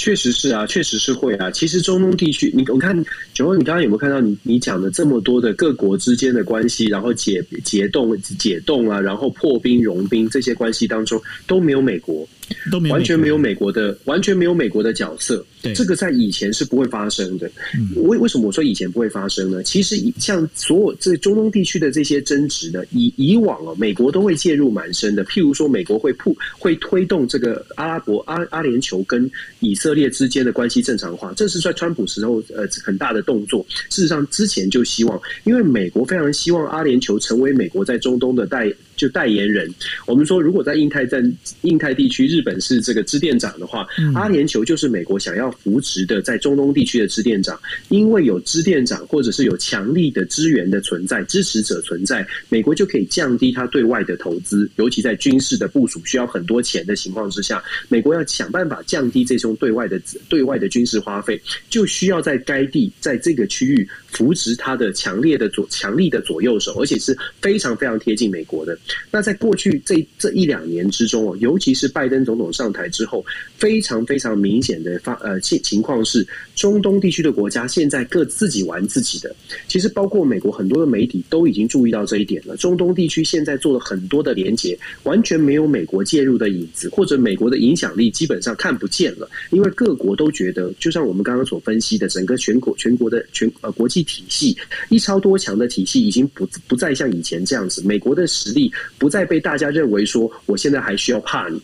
[0.00, 1.50] 确实是啊，确实是会啊。
[1.50, 12.26] 其实中东地区，你我看九欧，你刚刚有没有看到你你讲的这么多的各国之间的关系，然后解解冻、解冻啊，然后破冰融冰这些关系当中都没有美国。
[12.70, 15.44] 都没有完全没有美国的，完全没有美国的角色。
[15.62, 17.50] 对，这个在以前是不会发生的。
[17.96, 19.62] 为为什么我说以前不会发生呢？
[19.62, 25.24] 其实像所有这中东地区的这些争执呢，以以往哦，美国都会介入蛮深的。
[25.24, 33.64] 譬如说，美国会铺会推动这个阿拉伯阿阿联酋跟以色列之间的关系正常化，这是在川普时候呃很大的动作。
[33.90, 38.72] 事实上，之前就希望，因为美国非常希望阿联酋成为美国在中东的代。
[39.00, 39.66] 就代言人。
[40.06, 41.24] 我们说，如果在印太战、
[41.62, 47.58] 印太地区，日本是这个支店长的话，嗯、阿联酋就是美国想要扶植的在中东地区的支店长。
[47.88, 68.76] 因为有支店长，或者是有强力的资源的存在、支持者存在，美国就可以降低他对外的投资，尤其在军事的部署需要很多钱的情况之下，美国要想办法降低这种对外的对外的军事花费，就需要在该地在这个区域扶植他的强烈的左强力的左右手，而且是非常非常贴近美国的。
[69.10, 73.24] 那在过去这这一两年之中哦，尤其是拜登总统上台之后，
[73.56, 79.34] 非常非常明显的发呃情情况是，中东地区的国家现在各自己玩自己的。
[79.68, 82.56] 其实包括美国很多的媒体都已经注意到这一点了。
[82.56, 89.28] 中东地区现在做了很多的连结，完全没有美国介入的影子，或者美国的影响力基本上看不见了。
[89.50, 94.56] 因为各国都觉得，就像我们刚刚所分析的，整个全国全国的全呃国际体系
[94.88, 101.60] 一超多强的体系已经不不再像以前这样子，美国的实力不再被大家认为说我现在还需要怕你，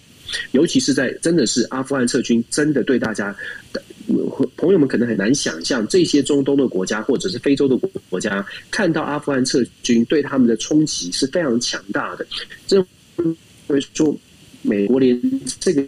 [0.52, 3.34] 尤其是在真的是阿富汗撤军，真的对大家
[4.56, 7.76] 朋友们可能很难想象，这些中东的国家或者是非洲的
[8.08, 12.26] 国家看到阿富汗撤军对他们的冲击是非常强大的，
[12.68, 12.84] 认
[13.68, 14.16] 为说。
[14.66, 15.20] 美国连
[15.60, 15.82] 这个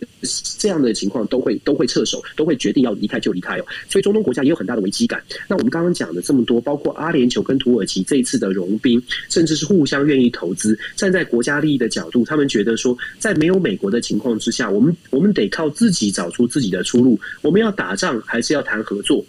[0.59, 3.67] 这样的情况都会都会撤手，都会决定要离开就离开哦。
[3.89, 5.23] 所以中东国家也有很大的危机感。
[5.49, 17.19] 那我们刚刚讲的这么多，包括阿联酋跟土耳其这一次的融冰，甚至是互相愿意投资，站在国家利益的角度，他们觉得说，在没有美国的情况之下，我们我们得靠自己找出自己的出路。
[17.43, 19.25] 我们要打仗还是要谈合作？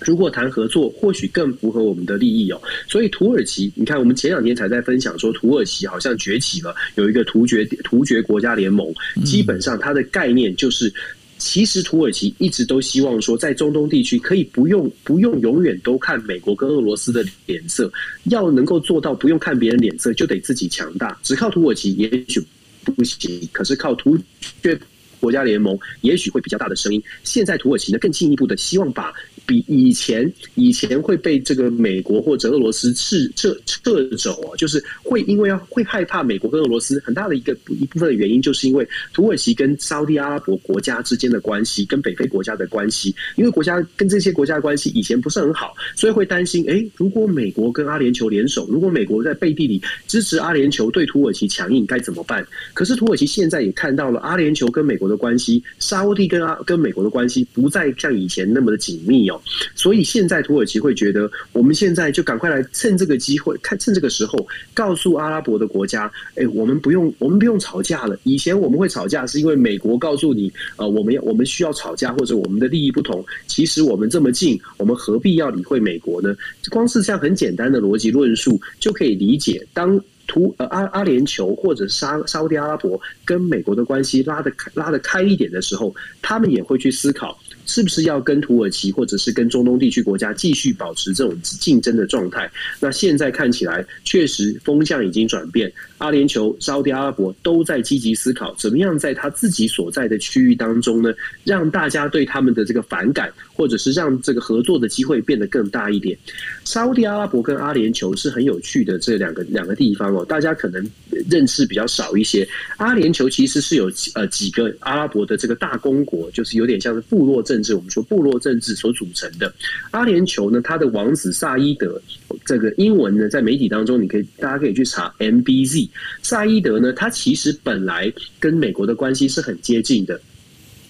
[0.00, 2.60] 如果谈合作，或许更符合我们的利益哦。
[2.86, 8.86] 所以土耳其，你看，我们前两天才在分享说，土耳其好像崛起了，有一个突厥突厥国家联盟。
[9.24, 10.92] 基本上，它的概念就是，
[11.38, 17.90] 其实土耳其一直都希望说，在中东地区可以不用不用永远都看美国跟俄罗斯的脸色，
[18.24, 21.18] 要能够做到不用看别人脸色，就得自己强大。
[21.22, 22.38] 只靠土耳其也许
[22.84, 24.16] 不行，可是靠突
[24.62, 24.78] 厥
[25.18, 27.02] 国家联盟也许会比较大的声音。
[27.24, 29.12] 现在土耳其呢，更进一步的希望把。
[29.46, 52.46] 比以前以前会被这个美国或者俄罗斯撤撤撤走啊，就是会因为要会害怕美国跟俄罗斯很大的一个一部分的原因，就是因为土耳其跟沙乌地阿拉伯国家之间的关系，跟北非国家的关系，因为国家跟这些国家的关系以前不是很好，所以会担心，哎，如果美国跟阿联酋联手，如果美国在背地里支持阿联酋对土耳其强硬，该怎么办？
[52.74, 59.35] 可是土耳其现在也看到了阿联酋跟美国的关系，沙乌地跟阿跟美国的关系不再像以前那么的紧密哦。
[59.74, 68.18] 所以现在土耳其会觉得，我们现在就赶快来趁这个机会，看趁这个时候，告诉阿拉伯的国家，哎，我们不用，我们不用吵架了。
[68.24, 73.24] 以前我们会吵架，是因为美国告诉你，呃，我们要，我们需要吵架，或者我们的利益不同。
[73.46, 76.34] 其实我们这么近，我们何必要理会美国呢？
[76.70, 87.38] 光是这样很简单的逻辑论述，就可以理解，当土呃阿阿联酋或者沙沙乌地阿拉伯跟美国的关系拉得开拉得开一点的时候，他们也会去思考。
[87.66, 92.50] 是不是要跟土耳其或者是跟中东地区国家继续保持这种竞争的状态？
[92.80, 101.12] 那现在看起来确实风向已经转变，阿联酋、沙乌地阿拉伯都在积极思考，怎么样在他自己所在的区域当中呢，
[101.44, 106.16] 让大家对他们的这个反感，或者是让这个合作的机会变得更大一点。
[106.64, 110.88] 沙乌地阿拉伯跟阿联酋是很有趣的这两个两个地方哦，大家可能
[111.28, 112.46] 认识比较少一些。
[112.76, 119.52] 阿联酋其实是有呃几个阿拉伯的这个大公国，就是有点像是部落政治，我们说部落政治所组成的
[119.90, 122.00] 阿联酋呢，他的王子萨伊德，
[122.44, 125.88] 这个英文呢，在媒体当中，你可以大家可以去查 MBZ。
[126.22, 130.20] 萨伊德呢，他其实本来跟美国的关系是很接近的，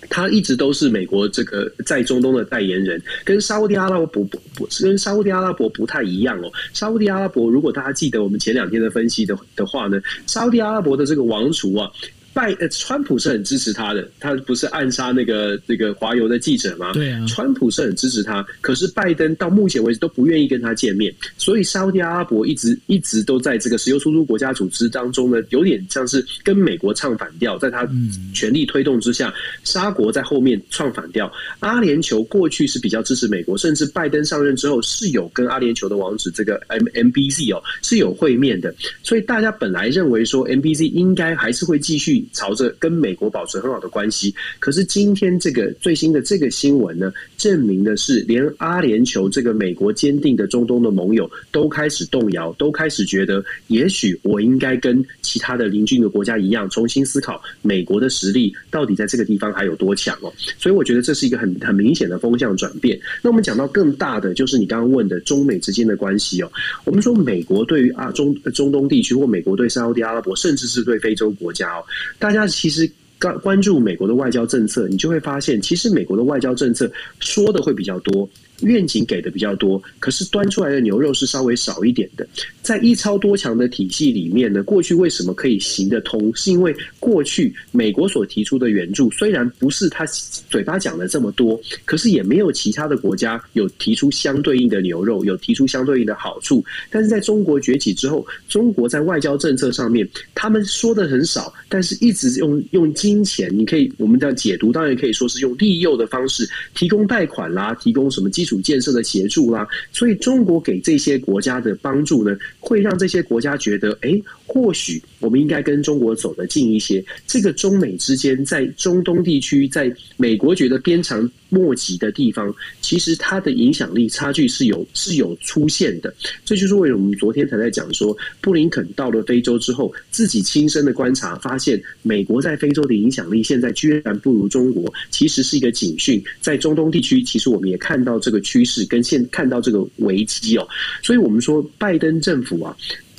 [0.09, 4.25] 他一直都是美国这个在中东的代言人，跟沙乌地阿拉伯不
[4.55, 6.53] 不，跟沙乌地阿拉伯不太一样哦。
[6.73, 11.91] 沙乌地阿拉伯，如果大家记得我们前两天的分析的的话呢，沙乌地阿拉伯的这个王储啊。
[12.37, 16.93] 拜呃，川普是很支持他的，他不是暗杀那个那个华邮的记者吗？
[16.93, 27.89] 对啊，川普是很支持他，可是拜登到目前为止都不愿意跟他见面，所以沙乌地阿拉伯一直一直都在这个石油输出国家组织当中呢，有点像是跟美国唱反调，在他
[28.35, 29.33] 全力推动之下，
[29.65, 31.33] 沙国在后面唱反调。
[31.61, 42.26] 阿联酋过去是比较支持美国，甚至拜登上任之后是有跟阿联酋的王子这个 M MBZ 哦是有会面的，所以大家本来认为说 MBZ 应该还是会继续。
[42.33, 44.35] 朝着跟美国保持很好的关系。
[44.59, 60.33] 可是今天这个最新的这个新闻呢，证明的是连阿联酋这个美国坚定的中东的盟友都开始动摇，都开始觉得，也许我应该跟其他的邻近的国家一样，重新思考美国的实力到底在这个地方还有多强哦。
[60.59, 62.99] 所以我觉得这是一个很很明显的风向转变。
[63.23, 66.51] 那我们讲到更大的，就是你刚刚问的中美之间的关系哦。
[66.85, 71.85] 我们说美国对于啊中中东地区，或美国对沙特阿拉伯，甚至是对非洲国家哦，
[72.19, 72.91] 大家其实。
[73.19, 76.87] 关关注美国的外交政策，你就会发现，其实美国的外交政策
[77.19, 78.29] 说的会比较多。
[78.61, 82.27] 愿景给的比较多，可是端出来的牛肉是稍微少一点的。
[82.63, 86.35] 在一超多强的体系里面呢，过去为什么可以行得通？
[86.35, 90.05] 是因为过去美国所提出的援助虽然不是他
[90.49, 96.65] 嘴巴讲的这么多，可是也没有其他的国家有提出相对应的牛肉，有提出相对应的好处。
[96.91, 108.46] 但是在中国崛起之后，中国在外交政策上面，他们说的很少，但是一直用用金钱，你可以我们这样解读，当然可以说是用利诱的方式提供贷款啦，提供什么基。
[108.47, 117.05] 主建设的协助啦，所以中国给这些国家的帮助呢，会让这些国家觉得，哎，或许我们应该跟中国走得近一些。
[117.27, 126.15] 这个中美之间，在中东地区，在美国觉得鞭长莫及的地方，其实它的影响力差距是有是有出现的。
[126.45, 136.23] 这就是为什么我们昨天才在讲说，布林肯到了非洲之后，自己亲身的观察，发现美国在非洲的影响力现在居然不如中国，其实是一个警讯。
[136.41, 138.41] 在中东地区，其实我们也看到这个。
[138.47, 140.69] 趋势跟现看到这个危机哦，
[141.03, 142.77] 所以我们说拜登政府啊，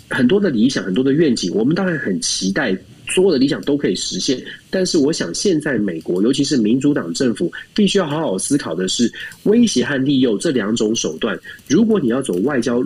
[0.10, 2.78] 很多的理想，很多的愿景，我们当然很期待
[3.08, 4.42] 所有的理想都可以实现。
[4.70, 9.12] 但是，我想现在美国，尤其是民主党政府，必须要好好思考的是
[9.44, 11.40] 威胁和利诱这两种手段。
[11.68, 12.84] 如果你要走外交。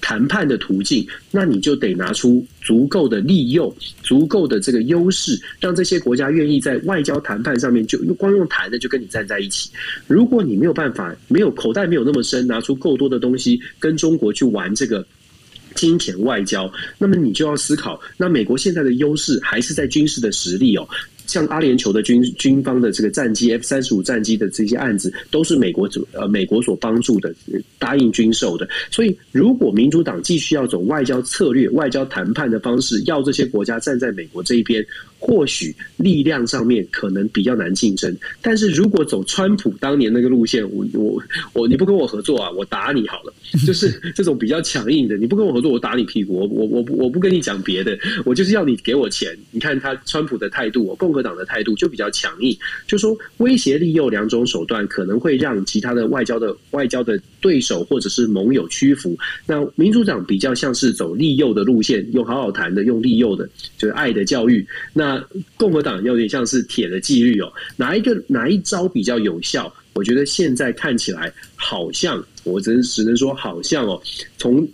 [0.00, 9.70] 谈判的途径，那你就得拿出足够的利诱，足够的这个优势，让这些国家愿意在外交谈判上面就光用谈的就跟你站在一起。
[10.06, 15.04] 如果你没有办法，没有口袋没有那么深，拿出够多的东西跟中国去玩这个
[15.74, 20.88] 金钱外交，那么你就要思考，那美国现在的优势还是在军事的实力哦。
[21.26, 27.34] 像阿联酋的军军方的这个战机 F 三十五战机的这些案子，都是美国主呃美国所帮助的，
[27.78, 28.68] 答应军售的。
[28.90, 34.84] 所以，如果民主党继续要走外交策略、外交谈判的方式，要这些国家站在美国这一边。
[35.26, 41.22] 或许力量上面可能比较难竞争，但是如果走川普当年那个路线，我我
[41.54, 43.32] 我你不跟我合作啊，我打你好了，
[43.66, 49.34] 就是 这种比较强硬的，你不跟我合作，我打你屁股，我我我我不跟你讲别的，我就是要你给我钱。
[49.50, 52.54] 你看他川普的态度，我共和党的态度就比较强硬，
[52.86, 59.16] 就说威胁利诱两种手段可能会让其他的外交的外交的对手或者是盟友屈服。
[59.46, 63.48] 那民主党比较像是走利诱的路线，用好好谈的，用利诱的，
[63.78, 64.66] 就是爱的教育。
[64.92, 65.24] 那
[65.56, 69.72] 共和党有点像是铁的纪律哦，哪一个哪一招比较有效？
[69.92, 74.02] 我觉得现在看起来好像，我只能只能说好像哦，
[74.36, 74.68] 从。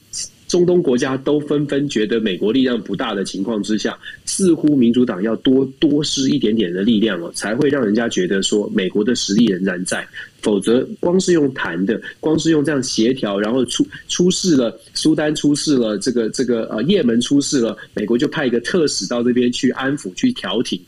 [0.50, 10.04] 中东国家都纷纷觉得美国力量不大的情况之下，似乎民主党要多多施一点点的力量哦，才会让人家觉得说美国的实力仍然在。
[10.42, 20.80] 否则，光是用谈的，光是用这样协调，然后出出事了，苏丹出事了，这个这个呃，也门出事了，美国就派一个特使到这边去安抚、去调停。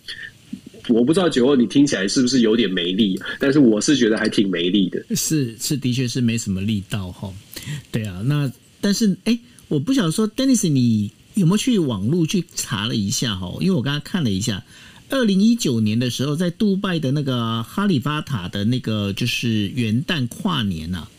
[0.88, 5.00] 我不知道九欧你听起来是不是有点没力，但是我是觉得还挺没力的。
[5.14, 7.32] 是是，的确是没什么力道哈。
[7.92, 8.50] 对啊，那
[8.80, 9.38] 但是哎。
[9.72, 13.56] 我不晓得说，Dennis，你有没有去网络去查了一下哈？
[13.58, 14.62] 因为我刚刚看了一下，
[15.08, 21.10] 二零一九年的时候，在杜拜的那个哈利法塔的那个就是元旦跨年呐、啊，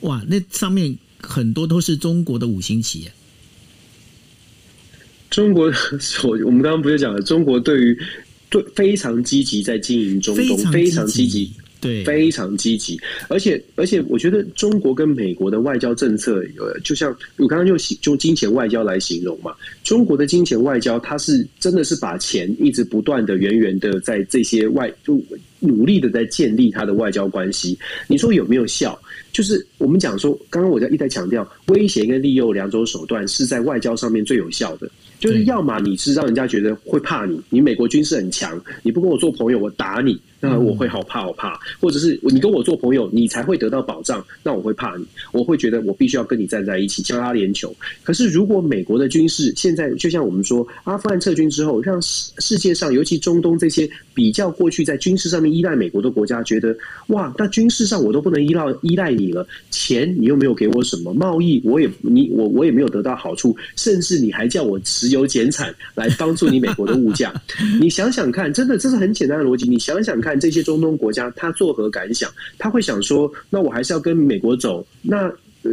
[0.00, 3.08] 哇，那上面很多都是中国的五星旗。
[5.30, 5.72] 中国，
[6.24, 7.96] 我 我们刚刚不是讲了，中国对于
[8.50, 11.52] 对非常积极在经营中东，非常积极。
[11.82, 19.52] 对，非常积极，而且而且，我觉得中国跟美国的外交政策，呃，就像我刚刚用用金钱外交来形容嘛，
[19.82, 25.20] 中国的金钱外交，它是真的是把钱一直不断的、源源的在这些外就
[25.58, 27.76] 努力的在建立它的外交关系。
[28.06, 28.96] 你说有没有效？
[29.32, 34.88] 就是我们讲说，刚刚我在一再强调，威胁跟利诱两种手段是在外交上面最有效的。
[35.18, 40.16] 就是要么你是让人家觉得会怕你，你美国军事很强，你不跟我做朋友，我打你。
[40.44, 47.72] 那我会好怕好怕，或者是你跟我做朋友，你才会得到保障，那我会怕你，我会觉得我必须要跟你站在一起，叫阿联酋。
[48.02, 56.76] 可是如果美国的军事现在就像我们说，阿富汗撤军之后，让世世界上尤其中东这些比较过去在军事上面依赖美国的国家，觉得
[57.06, 67.32] 哇，那军事上我都不能依赖依赖你了，钱你又没有给我什么，贸易我也你我我也没有得到好处，甚至你还叫我石油减产来帮助你美国的物价，
[67.80, 70.31] 你想想看，真的这是很简单的逻辑，你想想看。
[70.32, 72.32] 看这些中东国家，他作何感想？
[72.58, 75.30] 他会想说：“那我还是要跟美国走。”那。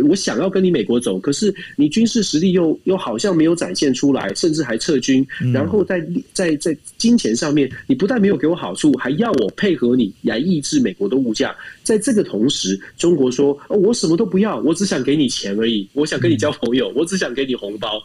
[0.08, 5.26] 我想要跟你美国走，可是你军事实力又又好像没有展现出来，甚至还撤军。
[5.54, 11.56] 然后在在在金钱上面，你不但没有给我好处，还要我配合你来抑制美国的物价。
[11.84, 15.88] 在这个同时，中国说：“哦，我什么都不要，我只想给你钱而已。
[15.94, 18.00] 我想跟你交朋友，我只想给你红包。”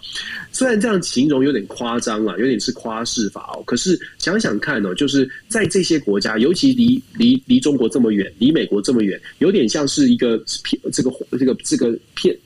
[0.52, 3.62] 虽然这样形容有点夸张了，有点是夸饰法哦。
[3.66, 10.42] 可是想想看哦，就是在这些国家，尤其离离离中国这么远，离美国这么远，有点像是一个
[10.90, 11.54] 这个这个。
[11.73, 12.36] 这个这个片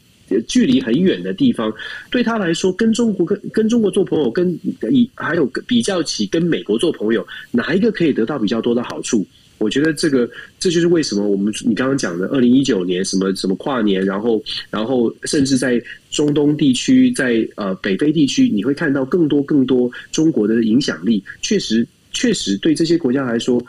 [0.46, 1.72] 距离很远的地方，
[2.10, 4.46] 对他来说，跟中国跟跟中国做朋友，跟
[4.90, 9.26] 以还有比较起跟美国做朋友，哪一个可以得到比较多的好处？
[9.56, 10.28] 我觉得这个
[10.60, 21.24] 这就是为什么我们你刚刚讲的二零一九年什么什么跨年，然后然后甚至在中东地区，在呃北非地区，你会看到更多更多中国的影响力。
[21.40, 23.64] 确实确实对这些国家来说，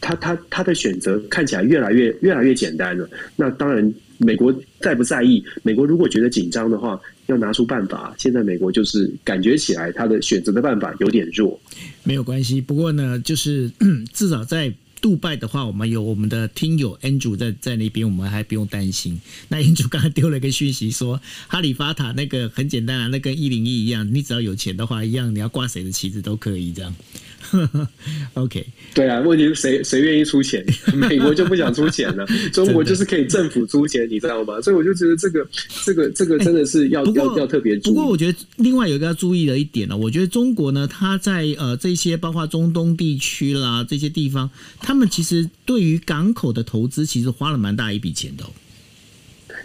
[0.00, 3.08] 他他他的选择看起来越来越越来越简单了。
[3.36, 3.92] 那当然。
[4.18, 5.42] 美国在不在意？
[5.62, 8.14] 美国如果觉得紧张的话，要拿出办法。
[8.18, 11.58] 现在美国就是感觉起来，他的选择的办法有点弱。
[12.02, 13.70] 没有关系，不过呢，就是
[14.12, 19.20] 至少在杜拜的话，我们有我们的听友 Andrew 在在那边，我们还不用担心。
[19.48, 26.92] 那 Andrew 刚才丢了一个讯息说，哈利法塔那个很简单啊，那跟一零一一样，你只要有钱的话，一样你要挂谁的旗子都可以这样。
[28.34, 30.64] OK，对啊，问题是谁谁愿意出钱？
[30.92, 34.60] 美国就不想出钱了，中国就是可以政府出钱，你知道吗？
[34.60, 35.48] 所以我就觉得这个
[35.84, 37.94] 这个这个真的是要、欸、要要特别注意。
[37.94, 48.48] 不过我觉得另外有一个要注意的一点呢，我觉得中国呢，它在呃这些包括中东地区啦这些地方，他们其实对于港口的投资，其实花了蛮大一笔钱的、哦。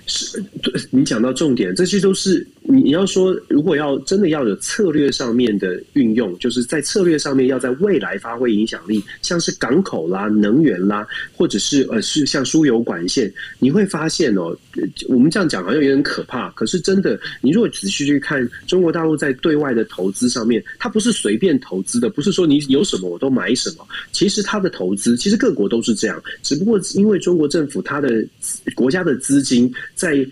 [0.06, 2.48] 是，对，你讲到重点，这些都是。
[2.66, 11.06] 你要说，如果要真的要有策略上面的运用，就是在策略上面要在未来发挥影响力，像是港口啦、能源啦，
[11.36, 14.58] 或者是呃是像输油管线，你会发现哦，
[15.10, 16.50] 我们这样讲好像有点可怕。
[16.52, 23.86] 可是真的，你如果仔细去看中国大陆在对外的投资上面，它不是随便投资的，不是说你有什么我都买什么。
[24.14, 28.26] 其实它的投资，其实各国都是这样，只不过因为中国政府它的
[28.74, 30.26] 国家的资金在。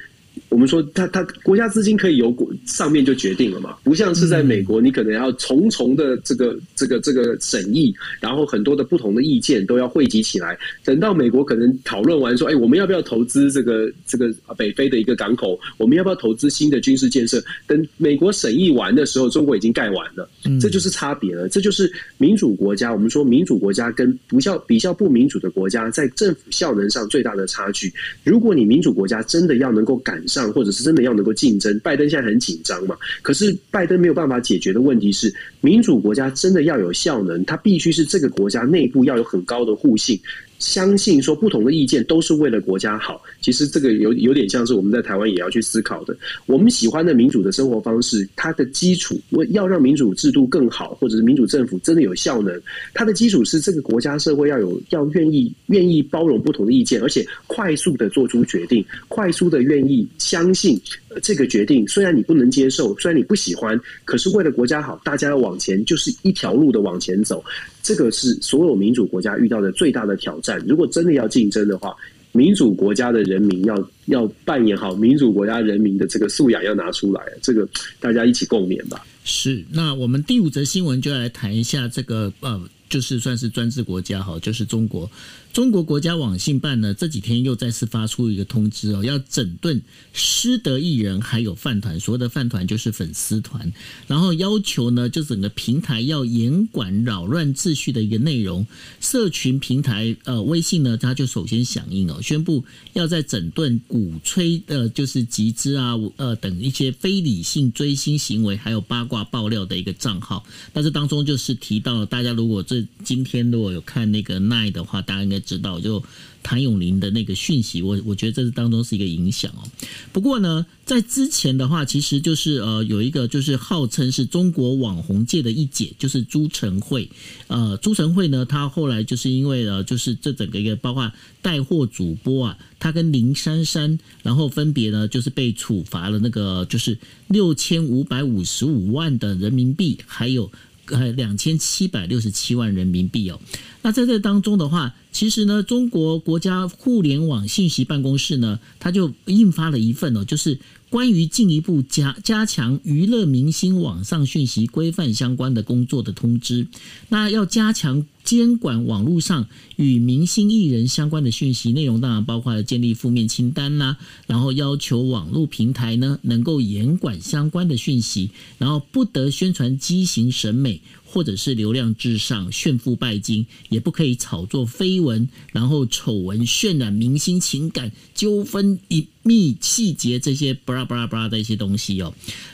[0.52, 10.60] 我们说他，他他国家资金可以由国上面就决定了嘛，不像是在美国，你可能要重重的这个这个这个审议，然后很多的不同的意见都要汇集起来。
[10.84, 15.58] 等到美国可能讨论完说，哎，我们要不要投资这个这个北非的一个港口？
[15.78, 17.42] 我们要不要投资新的军事建设？
[17.66, 20.30] 等美国审议完的时候，中国已经盖完了。
[20.60, 22.92] 这就是差别了，这就是民主国家。
[22.94, 27.90] 我们说民主国家跟不较比较不民主的国家在政府效能上最大的差距。
[28.26, 32.96] 如果你民主国家真的要能够赶上，或者是真的要能够竞争，拜登现在很紧张嘛。
[33.22, 40.18] 可是拜登没有办法解决的问题是，民主国家真的要有效能，它必须是这个国家内部要有很高的互信。
[40.62, 46.16] 相信说不同的意见都是为了国家好，其实这个有有点像是我们在台湾也要去思考的。
[46.46, 52.62] 我们喜欢的民主的生活方式，它的基础，我要让民主制度更好，或者是民主政府真的有效能，
[52.94, 60.80] 它的基础是这个国家社会要有要愿意愿意包容不同的意见，而且快速的做出决定，快速的愿意相信
[61.22, 61.88] 这个决定。
[61.88, 67.44] 虽然你不能接受，虽然你不喜欢，可是为了国家好，大家要往前，就是一条路的往前走。
[67.82, 70.64] 这个是所有民主国家遇到的最大的挑战。
[70.68, 71.96] 如果真的要竞争的话，
[72.32, 77.68] 民主国家的人民要要扮演好民主国家人民的这个素养要拿出来，这个
[78.00, 79.06] 大家一起共勉吧。
[79.24, 82.60] 是，那我们第五则新闻就要来谈一下这个呃，
[82.90, 85.10] 就是算是专制国家哈，就是中国。
[85.54, 89.82] 中国国家网信办呢，这几天又再次发出一个通知哦，要整顿
[90.14, 93.74] 失德艺人还有饭团，所谓的饭团就是粉丝团，
[94.08, 98.66] 然后要求呢，就整个平台要严管扰乱秩序的一个内容。
[99.02, 110.46] 社群平台呃，微信呢，它就首先响应哦，宣布要在整顿鼓吹的，就是集资啊，呃等一些非理性追星行为，还有八卦爆料的一个账号。
[110.72, 115.41] 但是当中就是提到了，大家如果这今天如果有看那个 Nine 的话，大家应该。
[115.42, 116.02] 知道，就
[116.44, 119.68] 谭咏麟的那个讯息，我我觉得这是当中是一个影响哦。
[120.14, 127.10] 不过呢，在之前的话，其实就是呃有一个就是号称是中国网红界的一姐，就是朱晨慧。
[127.48, 131.12] 呃，朱晨慧呢，她后来就是因为呃就是这整个一个包括
[131.42, 140.52] 带货主播啊，她跟林珊珊，然后分别呢就是被处罚了那个就是六千五百五十五万的人民币，还有。
[140.92, 143.40] 呃，两千七百六十七万人民币哦。
[143.82, 150.60] 那在这当中的话，其实呢，中国国家互联网信息办公室呢，它就印发了一份哦，就是
[150.92, 156.68] 关于进一步加加强娱乐明星网上讯息规范相关的工作的通知。
[157.08, 163.96] 那要加强监管网络上与明星艺人相关的讯息内容，当然包括建立负面清单啦，
[164.28, 170.82] 然后要求网络平台呢能够严管相关的讯息，然后不得宣传畸形审美。
[171.12, 182.14] 或者是流量至上、炫富拜金，也不可以炒作绯闻，然后丑闻渲染明星情感纠纷隐秘细节这些巴拉巴拉巴拉的一些东西哦，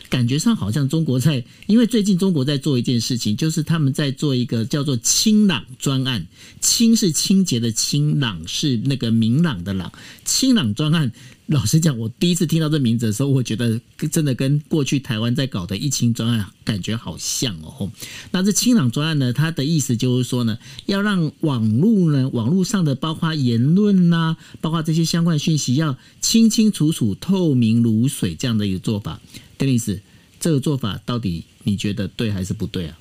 [0.09, 6.27] 感觉上好像中国在，因为最近中国在做一件事情，就是他们在做一个叫做“清朗”专案
[6.59, 9.91] ，“清”是清洁的“清”，“朗”是那个明朗的“朗
[10.25, 11.11] ”，“清朗”专案。
[11.47, 13.79] 老实讲，我第一次听到这名字的时候，我觉得
[14.11, 17.89] 真的跟过去台湾在搞的疫情专案感觉好像哦。
[18.31, 29.21] 那这清朗专案呢，它的意思就是说呢，要让网络呢，网络上的包括言论呐，包括这些相关讯息，要清清楚楚、透明如水这样的一个做法。
[29.57, 30.01] 邓律师，
[30.41, 32.97] 这个做法到底你觉得对还是不对啊？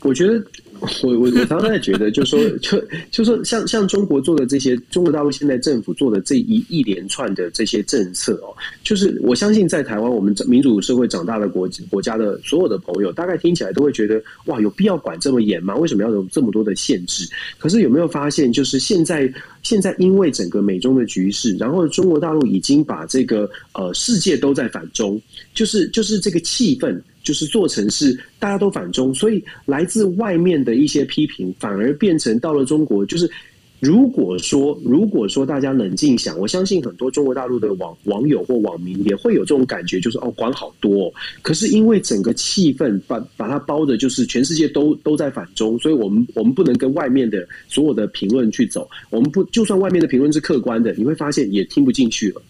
[0.00, 0.44] 我觉得。
[0.80, 15.76] 我我我常常在觉得，就是说，就就说像像中国做的这些，中国大陆现在政府做的这一一连串的这些政策哦，就是我相信在台湾我们民主社会长大的国国家的所有的朋友，大概听起来都会觉得，哇，有必要管这么严吗？
[15.76, 17.28] 为什么要有这么多的限制？
[17.58, 19.30] 可是有没有发现，就是现在
[19.62, 25.20] 现在因为整个美中的局势，然后中国大陆已经把这个呃世界都在反中，
[25.52, 26.98] 就是就是这个气氛。
[27.22, 33.04] 就是做成是大家都反中，所以来自外面的一些批评，反而变成到了中国。
[33.04, 33.30] 就是
[33.78, 41.12] 如果说，如果说大家冷静想，我相信很多中国大陆的网网友或网民也会有这种感觉，就是哦，管好多。
[41.42, 48.88] 可是因为整个气氛把把它包的，就是全世界都都在反中，所以我们我们不能跟外面的所有的评论去走。
[49.08, 52.42] 我们不就算外面的评论是客观的，你会发现也听不进去了。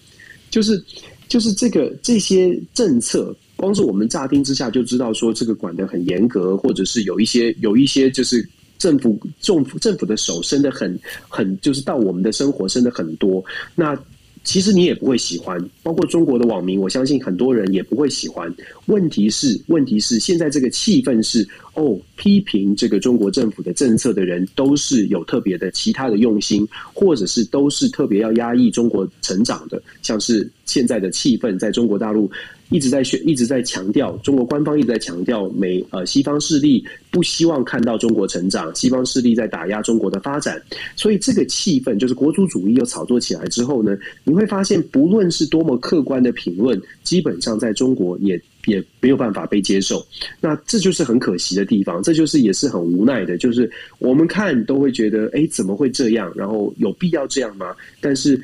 [0.48, 0.82] 就是
[1.28, 3.34] 就是这个这些政策。
[3.60, 8.48] 光是我们乍听之下就知道说这个管得很严格，或者是有一些有一些就是
[8.78, 10.98] 政府政府政府的手伸得很
[11.28, 13.44] 很就是到我们的生活伸得很多，
[13.74, 13.94] 那
[14.42, 18.50] 其实你也不会喜欢，包括中国的网民，我相信很多人也不会喜欢。
[18.86, 32.30] 问题是问题是现在这个气氛是哦，批评这个中国政府的政策的人都是有特别的其他的用心，或者是都是特别要压抑中国成长的，像是现在的气氛在中国大陆。
[32.70, 40.60] 一直在宣，一直在强调，中国官方一直在强调，美呃西方势力不希望看到中国成长，西方势力在打压中国的发展，
[40.96, 48.40] 所以这个气氛就是国族主义又炒作起来之后呢，你会发现，不论是多么客观的评论，基本上在中国也。
[48.70, 50.06] 也没有办法被接受，
[50.40, 56.32] 那这就是很可惜的地方，这就是也是很无奈的，就是我们看都会觉得，哎，怎么会这样？
[56.34, 57.74] 然后有必要这样吗？
[58.00, 58.40] 但是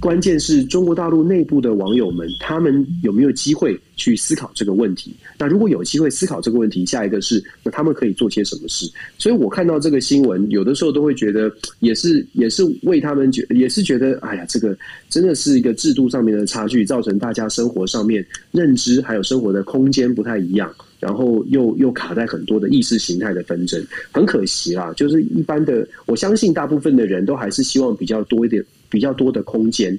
[0.00, 5.14] 关键是中国大陆内部的网友们，他们有没有机会去思考这个问题？
[5.38, 8.90] 那如果有机会思考这个问题，下一个是那他们可以做些什么事？
[9.16, 11.48] 所以我看到这个新闻，有的时候都会觉得，
[11.78, 14.76] 也是也是为他们觉，也是觉得，哎呀，这个
[15.08, 23.80] 真的是一个制度上面的差距，造成大家生活上面认知还有生活的空间不太一样，然后又又卡在很多的意识形态的纷争，
[24.10, 24.92] 很可惜啦。
[24.96, 29.96] 就是一般的，我相信大部分的人都还是希望比较多一点，比较多的空间。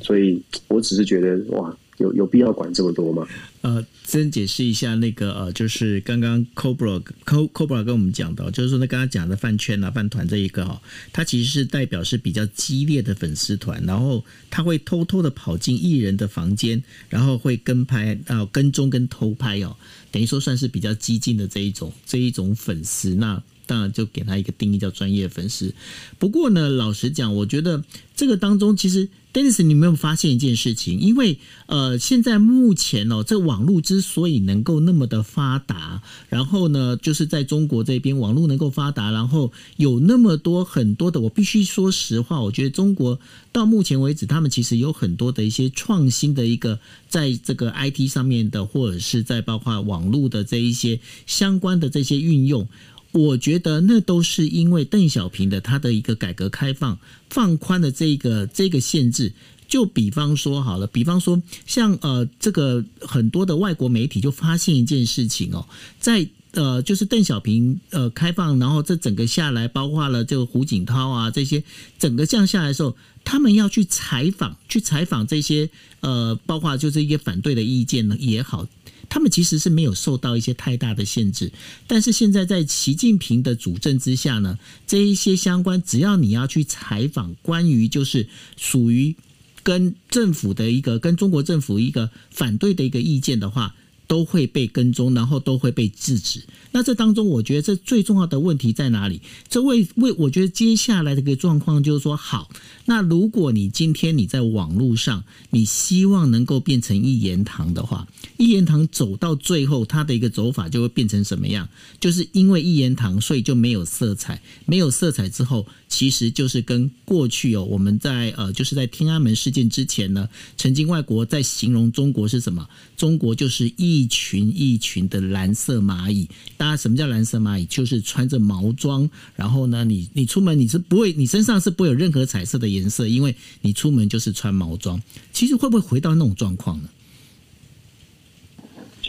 [0.00, 1.76] 所以我只是觉得，哇。
[2.00, 3.26] 有有必要管这么多吗？
[3.60, 10.80] 呃，先解释一下那个呃，就是刚刚 Cobra Cobra 跟我们讲到，就是说那刚刚讲的饭圈啊、饭团这一个哈，
[11.12, 19.76] 它其实是代表是比较激烈的粉丝团，然后他会偷偷的跑进艺人的房间，然后会跟拍啊、跟踪跟偷拍哦，
[20.10, 23.42] 等于说算是比较激进的这一种这一种粉丝那。
[23.66, 25.72] 当然，就给他一个定义叫专业粉丝。
[26.18, 27.84] 不过呢，老实讲，我觉得
[28.16, 30.98] 这个当中，其实 Dennis，你有没有发现一件事情？
[30.98, 43.20] 因为呃，现在目前哦，这网络之所以能够那么的发达，然后呢，就是在中国这边网络能够发达，然后有那么多很多的，我必须说实话，我觉得中国
[43.52, 52.68] 到目前为止，他们其实有很多的一些创新的一个，在这个 IT 上面的，或者是在包括网络的这一些相关的这些运用。
[53.12, 56.98] 我觉得那都是因为邓小平的他的一个改革开放
[57.28, 59.32] 放宽的这个这个限制。
[59.68, 65.64] 就比方说好了，比方说像呃这个很多的外国媒体就发现一件事情哦，
[66.00, 71.62] 在呃就是邓小平呃开放，然后这整个下来，包括了这个胡锦涛啊这些
[72.00, 78.66] 整个这样下来的时候，他们要去采访，去采访这些呃包括就是一些反对的意见呢也好，
[79.10, 81.52] 他们其实是没有受到一些太大的限制。
[81.86, 89.14] 但是现在在习近平的主政之下呢，这一些相关只要你要去采访关于就是属于。
[89.62, 93.74] 跟政府的一个跟中国政府一个反对的一个意见的话，
[94.06, 96.42] 都会被跟踪，然后都会被制止。
[96.72, 99.20] 那这当中，我觉得这最重要的问题在哪里？
[99.50, 102.48] 这为为我觉得接下来的一个状况就是说，好，
[102.90, 111.68] 那如果你今天你在网络上，你希望能够变成一言堂的话，一言堂走到最后，它的一个走法就会变成什么样？
[112.00, 120.28] 就是因为一言堂，所以就没有色彩，没有色彩之后，其实就是跟过去哦，我们在呃，就是在天安门事件之前呢，
[120.58, 122.68] 曾经外国在形容中国是什么？
[122.98, 124.10] 中国就是一。
[124.10, 127.64] 群一群的蓝色蚂蚁，大家什么叫蓝色蚂蚁？
[127.66, 135.00] 就是穿着毛装，然后呢，你你出门你是不会，你身上是不会有任何彩色的颜颜色，因为你出门就是穿毛装。
[135.32, 136.88] 其实会不会回到那种状况呢？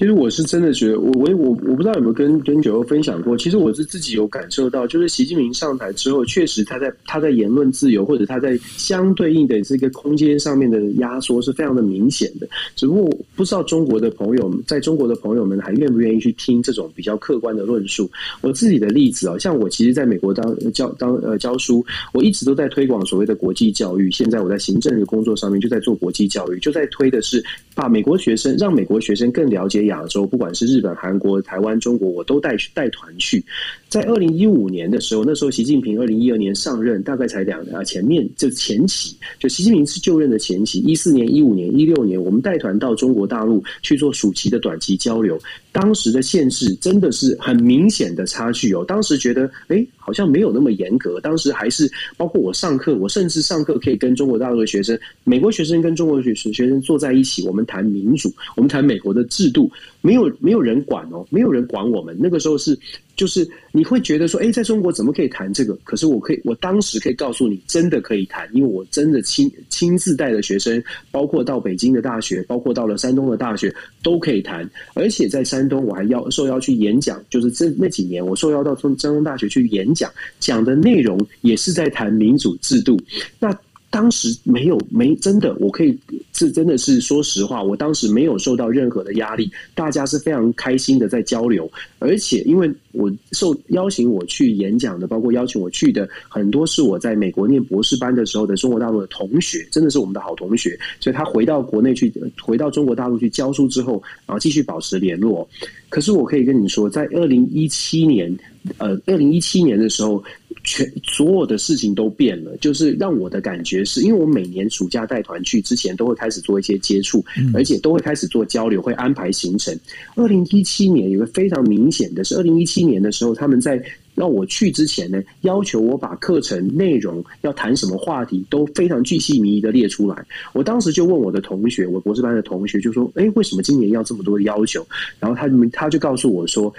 [0.02, 3.38] 其实我是真的觉得，我我我我不知道有没有跟跟九欧分享过。
[3.38, 12.50] 其实我是自己有感受到，就是习近平上台之后，确实他在他在言论自由或者他在相对应的这个空间上面的压缩是非常的明显的。
[12.76, 18.10] 只不过不知道中国的朋友，在中国的朋友们还愿不愿意去听这种比较客观的论述。
[18.42, 24.10] 我自己的例子啊，像我其实在美国当教当呃教书，我一直都在推广所谓的国际教育。
[24.10, 27.44] 现在我在行政的工作上面就在做国际教育，就在推的是
[27.76, 29.91] 把美国学生让美国学生更了解。
[29.92, 33.44] 亚洲，不管是日本、韩国、台湾、中国，我都带去带团去。
[33.90, 45.38] 在二零一五年的时候，那时候习近平二零一二年上任，大概才两啊前面就前期，就习近平是就任的前期，一四年、一五年、一六年，我们带团到中国大陆去做暑期的短期交流。
[45.72, 48.84] 当时的限制真的是很明显的差距哦。
[48.88, 51.20] 当时觉得，哎，好像没有那么严格。
[51.22, 62.16] 当时还是包括我上课，我甚至上课可以跟中国大陆的学生、美国学生跟中国学学学生坐在一起，我们谈民主，我们谈美国的制度，没有没有人管哦，没有人管我们。
[62.20, 62.78] 那个时候是。
[63.22, 65.78] 就是你会觉得说，哎，在中国怎么可以谈这个？
[65.84, 74.68] 可是我可以，我当时可以告诉你，真的可以谈，因为我真的亲亲自带的学生，包括到北京的大学，包括到了山东的大学，都可以谈。
[74.96, 83.00] 而且在山东，我还要受邀去演讲，就是这那几年，我受邀到中山东大学去演讲，讲的内容也是在谈民主制度。
[83.38, 83.56] 那。
[83.92, 85.96] 当时没有没真的，我可以
[86.32, 91.70] 是真的是说实话，我当时没有受到任何的压力，大家是非常开心的在交流，
[92.00, 102.12] 而且因为我受邀请我去演讲的，包括邀请我去的很多是我在美国念博士班的时候的中国大陆的同学，真的是我们的好同学，所以他回到国内去，
[102.42, 105.46] 回到中国大陆去教书之后，然后继续保持联络。
[105.90, 108.34] 可是我可以跟你说，在二零一七年，
[108.78, 110.24] 呃，二零一七年的时候。
[110.64, 119.76] 全所有的事情都变了，就是让我的感觉是，因为我每年暑假带团去之前，都会开始做一些接触，而且都会开始做交流，会安排行程。
[120.16, 123.84] 二零一七年有个非常明显的是，二零一七年的时候，他们在
[124.14, 130.24] 让我去之前呢，要求我把课程内容要谈什么话题都非常巨细靡遗的列出来。
[130.54, 134.86] 我当时就问我的同学，我博士班的同学就说：“哎，为什么今年要这么多的要求？”
[135.20, 136.72] 然后他们他就告诉我说。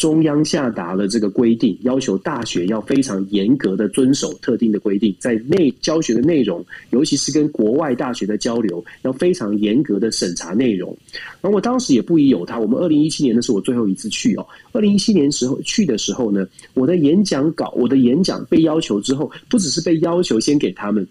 [0.00, 10.96] 中央下达了这个规定，要求大学要非常严格的遵守特定的规定，在内教学的内容，尤其是跟国外大学的交流，要非常严格的审查内容。
[11.42, 14.46] 然后我当时也不疑有他，我们二零一七年那是我最后一次去哦。
[14.72, 21.06] 二零一七年时候去的时候呢，我的演讲稿，我的演讲被要求之后，不只是被要求先给他们。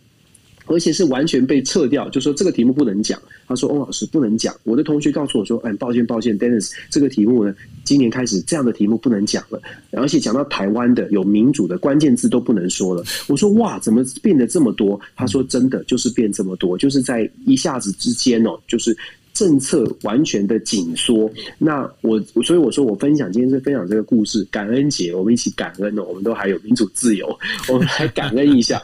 [0.69, 3.19] 而且是完全被撤掉，就说这个题目不能讲。
[3.47, 7.53] 他说：“欧老师不能讲。”我的同学告诉我说：“哎，抱歉，抱歉，Dennis，这个题目呢，
[7.83, 9.59] 今年开始这样的题目不能讲了。
[9.91, 18.95] 而且讲到台湾的有民主的关键字都不能说了。”我说：“哇，怎么变得这么多？”他说：“真的就是变这么多，就是在一下子之间哦，就是
[19.33, 27.35] 政策完全的紧缩。”那我所以我说我分享今天是分享这个故事，感恩节，我们一起感恩哦，我们都还有民主自由，
[27.67, 28.79] 我们来感恩一下。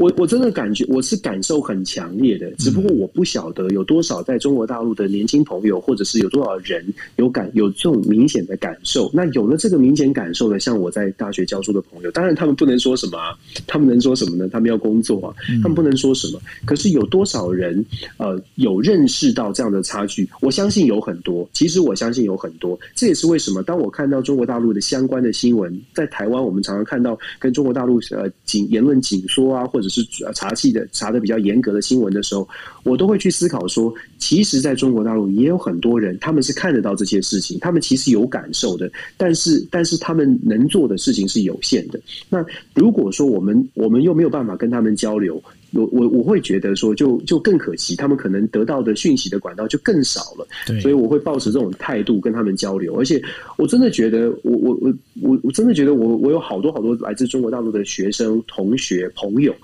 [0.00, 6.82] 我我真的感觉我是感受很强烈的，只不过我不晓得有多少在中国大陆的年轻朋友，或者是有多少人
[7.16, 9.10] 有感有这种明显的感受。
[9.12, 13.36] 那有了这个明显感受的，像我在大学教书的朋友，当然他们不能说什么啊，
[13.66, 14.48] 他们能说什么呢？
[14.48, 16.40] 他们要工作啊，他们不能说什么。
[16.64, 17.84] 可是有多少人
[18.16, 20.26] 呃有认识到这样的差距？
[20.40, 21.46] 我相信有很多。
[21.52, 22.78] 其实我相信有很多。
[22.94, 32.48] 这也是为什么当我看到中国大陆的相关的新闻，在台湾我们常常看到跟中国大陆呃紧言论紧缩啊，或者是查细的查的比较严格的新闻的时候，
[32.84, 42.00] 我都会去思考说，其实在中国大陆也有很多人，他们是看得到这些事情，他们其实有感受的，但是但是他们能做的事情是有限的。
[42.28, 45.42] 那如果说我们我们又没有办法跟他们交流。
[45.72, 50.46] 我我我会觉得说就，就就更可惜，他们可能得到的讯息的管道就更少了。
[50.66, 52.96] 对，所以我会抱持这种态度跟他们交流。
[52.98, 53.22] 而且，
[53.56, 54.92] 我真的觉得我，我我
[55.22, 59.54] 我我我真的觉得我，我我有好多好多来自中国大陆的学生、同学、朋友，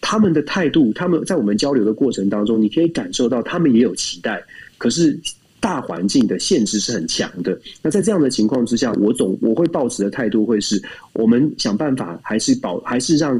[0.00, 4.42] 他们的态度，他们在我们交流的过程当中，你可以感受到他们也有期待。
[4.78, 5.18] 可是，
[5.60, 7.58] 大环境的限制是很强的。
[7.82, 10.82] 那在这样的情况之下，我总我会抱持的态度会是，
[11.12, 13.38] 我们想办法还是保，还是让。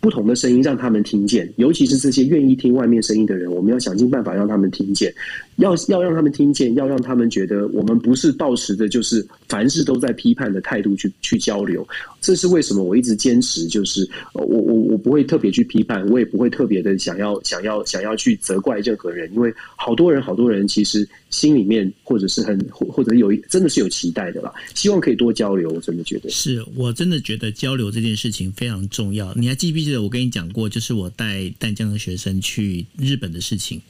[0.00, 5.12] 不同的声音让他们听见，尤其是这些愿意听外面声音的人，我们要想尽办法让他们听见，
[5.56, 11.86] 要要让他们听见，要让他们觉得我们不是抱持的，就是凡事都在批判的态度去去交流。
[12.20, 25.68] 这是为什么我一直坚持，就是我我我不会特别去批判，我也不会特别的想要想要想要去责怪任何人，因为好多人好多人其实心里面或者是很或或者有真的是有期待的啦，希望可以多交流。
[25.70, 29.34] 我真的觉得是我真的觉得交流这件事情非常重要。
[29.34, 33.80] 你还记不记得我跟你讲过，就是我带淡江的学生去日本的事情？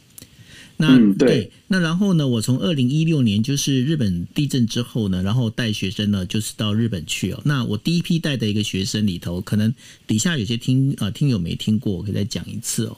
[0.81, 2.29] 那、嗯、对，对，那然后呢？
[2.29, 7.43] 我从二零一六年就是日本地震之后呢，然后带学生呢，就是到日本去哦。
[7.45, 9.75] 那我第一批带的一个学生里头，可能
[10.07, 12.97] 底下有些听啊听友没听过，我可以再讲一次哦。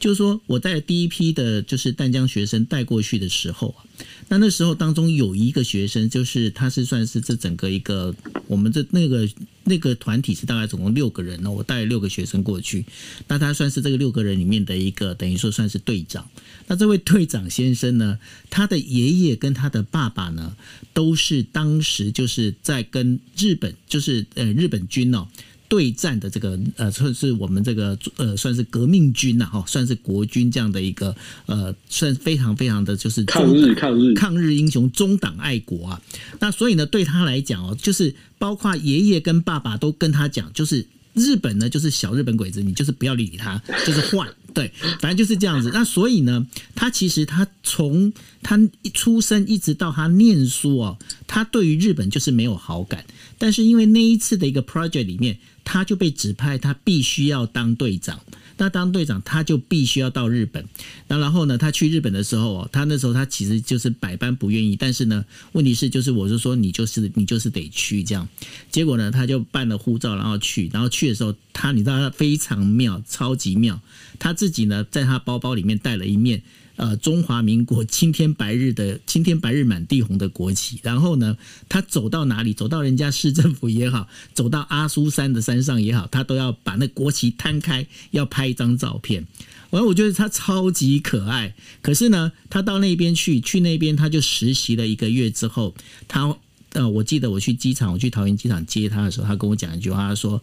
[0.00, 3.84] 就是说我带第一批的，就是淡江学生带过去的时候啊，
[4.28, 8.12] 那那时候当中有一个学生，就是他是算是这整个一个
[8.46, 9.28] 我们这那个
[9.64, 12.86] 那个团体是大概总共六个人呢，我带了六个学生过去，
[13.28, 16.26] 那他算是这个六个人里面的一个，等于说算是队长。
[16.66, 20.56] 那这位队长先生呢，他的爷爷跟他的爸爸呢，
[20.94, 25.28] 都是当时就是在跟日本，就是呃日本军哦
[25.70, 31.14] 对战的这个呃算是我们这个呃算是革命军呐哈，算是国军这样的一个
[31.46, 36.02] 呃算非常非常的就是抗日抗日抗日英雄忠党爱国啊。
[36.40, 44.28] 那所以呢，对他来讲哦，就是包括爷爷跟爸爸都跟他讲，就是日本呢就是小日本鬼子，你就是不要理他，就是换。
[44.52, 45.70] 对，反正就是这样子。
[45.72, 46.44] 那所以呢，
[46.74, 48.12] 他其实他从
[48.42, 50.98] 他一出生一直到他念书哦，
[51.28, 53.04] 他对于日本就是没有好感。
[53.38, 58.20] 但是因为那一次的一个 project 里面，他就被指派，他必须要当队长。
[58.56, 60.62] 那当队长，他就必须要到日本。
[61.08, 64.76] 那然后呢，他去日本的时候，他那时候他其实就是百般不愿意。
[64.76, 68.28] 但是呢，问题是就是我就说你就是你就是得去这样。
[68.70, 70.68] 结果呢，他就办了护照，然后去。
[70.74, 73.80] 然后去的时候，他你知道他非常妙，超级妙。
[74.18, 76.42] 他自己呢，在他包包里面带了一面。
[76.80, 81.36] 呃，中华民国青天白日的青天白日满地红的国旗，然后呢，
[81.68, 89.26] 他走到哪里，走到人家市政府也好，走到阿苏山的山上也好，他都要把那国旗摊开，要拍一张照片。
[89.68, 91.54] 完，我觉得他超级可爱。
[91.82, 95.74] 可是呢，他到那边去，去那边他就实习了一个月之后，
[96.08, 96.34] 他
[96.72, 100.42] 呃，我记得我去机场，我去桃园机场接他的时候，他跟我讲一句话，他说：“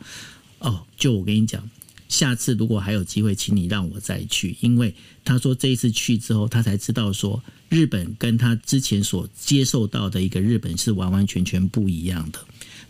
[0.59, 1.67] 哦，就我跟你讲。”
[2.09, 4.93] 下次如果还有机会，请你让我再去，因为
[5.23, 12.39] 他说这一次去之后，他才知道说日本跟他之前所接受到的一个日本是完完全全不一样的。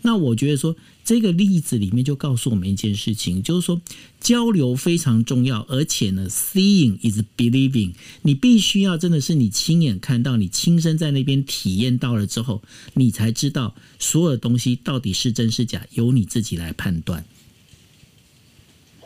[0.00, 3.82] 那我觉得说这个例子里面就告诉我们一件事情，就是说
[4.20, 12.62] 交流非常重要，而且呢，seeing is believing，你必须要真的是你亲眼看到，你亲身在那边体验到了之后，
[12.94, 17.24] 你才知道所有的东西到底是真是假，由你自己来判断。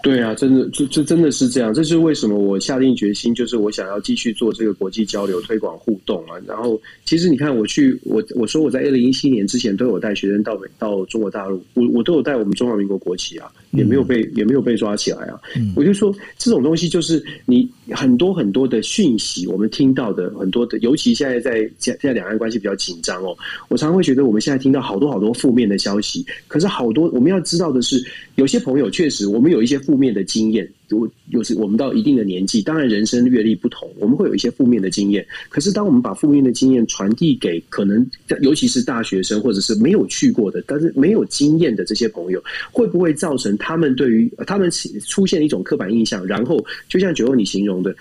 [0.02, 1.72] 对啊，真的，这这真的是这样。
[1.72, 6.34] 这是为什么我下定决心，就是我想要继续做这个国际交流、推广互动啊。
[6.44, 15.40] 然后，其实你看，我去我我说我在二零一七年之前都有带学生到美到中国大陆，我我都有带我们中华民国国旗啊，也没有被也没有被抓起来啊。
[15.76, 23.36] 我就说这种东西就是你很多很多的讯息，我们听到的很多的，尤其现在在现在两岸关系比较紧张哦，
[23.68, 29.91] 我常常会觉得我们现在听到好多好多负面的消息，可是好多我们要知道的是，有些朋友确实我们有一些负。
[29.92, 35.26] 负面的经验，如有时我们到一定的年纪，当然人生阅历不同，我们会有一些负面的经验。
[35.50, 38.06] 可是当我们把负面的经验传递给可能
[38.40, 44.70] 尤其是大学生或者是没有去过的，但是没有经验的这些朋友，会不会造成他们对于他们
[45.06, 46.26] 出现一种刻板印象？
[46.26, 47.94] 然后就像九欧你形容的。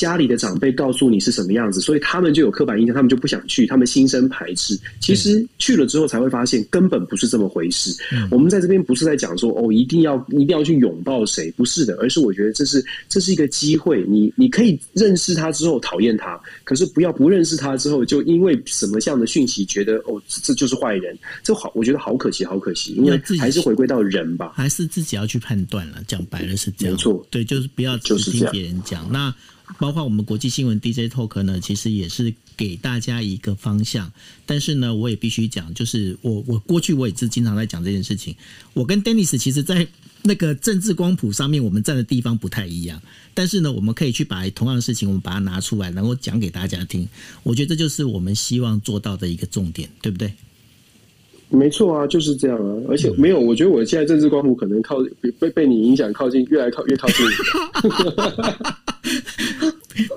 [0.00, 4.74] 家里的长辈告诉你是什么样子，所以他们就有刻板印象，他们就不想去，他们心生排斥。
[4.98, 7.94] 其实去了之后才会发现，根本不是这么回事。
[8.10, 26.02] 嗯、我们在这边不是在讲说哦，一定要一定要去拥抱谁，不是的，而是我觉得这是这是一个机会，你你可以认识他之后讨厌他，可是不要不认识他之后就因为什么样的讯息觉得哦这就是坏人，这好，我觉得好可惜，好可惜，因为还是回归到人吧，还是自己要去判断了。
[26.06, 29.34] 讲白了是这样，没错，对，就是不要只听别人讲那。
[29.78, 34.12] 包括我们国际新闻 DJ Talk 呢，其实也是给大家一个方向。
[34.44, 38.34] 但是呢，我也必须讲，就是我我过去我也是经常在讲这件事情。
[38.74, 39.86] 我跟 Dennis 其实，在
[40.22, 43.00] 那个政治光谱上面，我们站的地方不太一样。
[43.32, 47.08] 但是呢，我们可以去把同样的事情，我们把它拿出来，然后讲给大家听。
[47.42, 50.34] 我觉得这就是我们希望做到的一个重点，对不对？
[51.50, 52.76] 没错啊，就是这样啊。
[52.88, 54.96] 而且没有，我觉得我现在政治光谱可能靠
[55.38, 57.26] 被被你影响，靠近越来靠越靠近。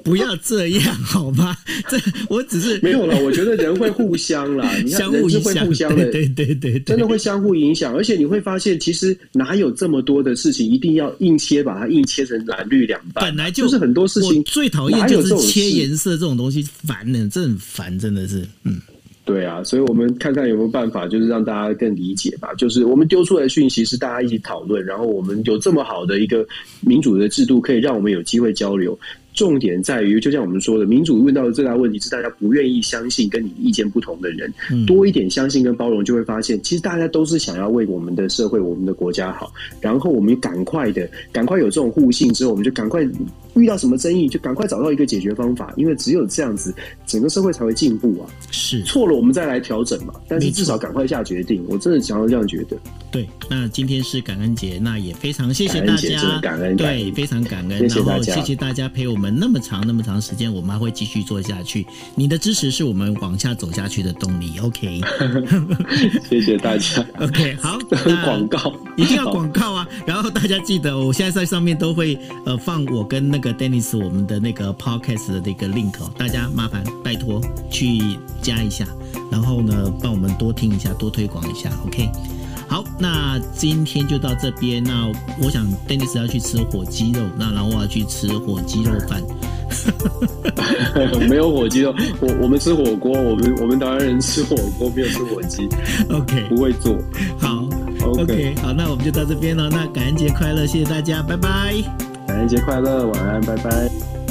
[0.03, 1.57] 不要这样好吗？
[1.89, 1.97] 这
[2.29, 3.19] 我只是没有了。
[3.21, 7.93] 我觉得人会互相啦， 你看相互影响，人是会互相的，对对对，对，真的会相互影响。
[7.95, 13.25] 而且你会发现，其实哪有这么多的事情一定要硬切，把它硬切成蓝绿两半？
[13.25, 18.79] 本来就，就是很多事情最讨厌就是切颜色这种东西，烦呢，这很烦，真的是，嗯。
[19.26, 22.53] 对啊，所以我们看看有没有办法，就是让大家更理解吧。
[22.55, 26.45] 就是我们丢出来的讯息是大家一起讨论，然后我们有这么好的一个
[26.82, 28.97] 民主的制度，可以让我们有机会交流。
[29.34, 34.53] 重点在于，就像我们说的，民主问到的最大问题是大家不愿意相信跟你意见不同的人，
[34.86, 39.51] 多一点相信跟包容，就会发现其实大家都是想要为我们的社会、我们的国家好。
[39.82, 43.03] 然后我们赶快的，赶快有这种互信之后，我们就赶快
[43.56, 45.74] 遇到什么争议，就赶快找到一个解决方法。
[45.78, 46.74] 因为只有这样子，
[47.06, 48.30] 整个社会才会进步啊。
[48.51, 50.14] 是错了，我们再来调整嘛。
[50.28, 51.64] 但是至少赶快下决定。
[51.68, 52.78] 我真的想要这样觉得。
[53.12, 61.86] 对，那今天是感恩节，那也非常谢谢大家，感恩，感恩对，非常感恩，谢谢大家，谢谢大家陪我们那么长那么长时间，我们还会继续做下去。
[62.16, 64.58] 你的支持是我们往下走下去的动力。
[64.60, 64.99] OK，
[66.28, 67.06] 谢谢大家。
[67.20, 67.78] OK，好，
[68.26, 69.88] 广告一定要广告啊！
[70.08, 78.88] 然后大家记得，我现在在上面都会呃放我跟那个 Dennis 我们的那个 Podcast 的那个 link，大家麻烦拜托去加一下，
[79.30, 81.70] 然后呢帮我们多听一下，多推广一下。
[81.86, 82.10] OK。
[82.70, 84.82] 好，那今天就到这边。
[84.84, 85.12] 那
[85.44, 89.22] 我想，Dennis 要去吃火鸡肉，那然后我要去吃火鸡肉饭。
[91.30, 95.68] 没有火鸡肉，我我们吃火锅，我们我们台湾人吃火锅，没有吃火鸡。
[96.10, 96.98] OK，不会做。
[97.38, 97.68] 好
[98.06, 99.70] ，OK，, okay 好，那我们就到这边了。
[99.70, 102.12] 那感恩节快乐，谢谢大家，拜拜。
[102.34, 104.22] 感恩节快乐，晚安，拜拜。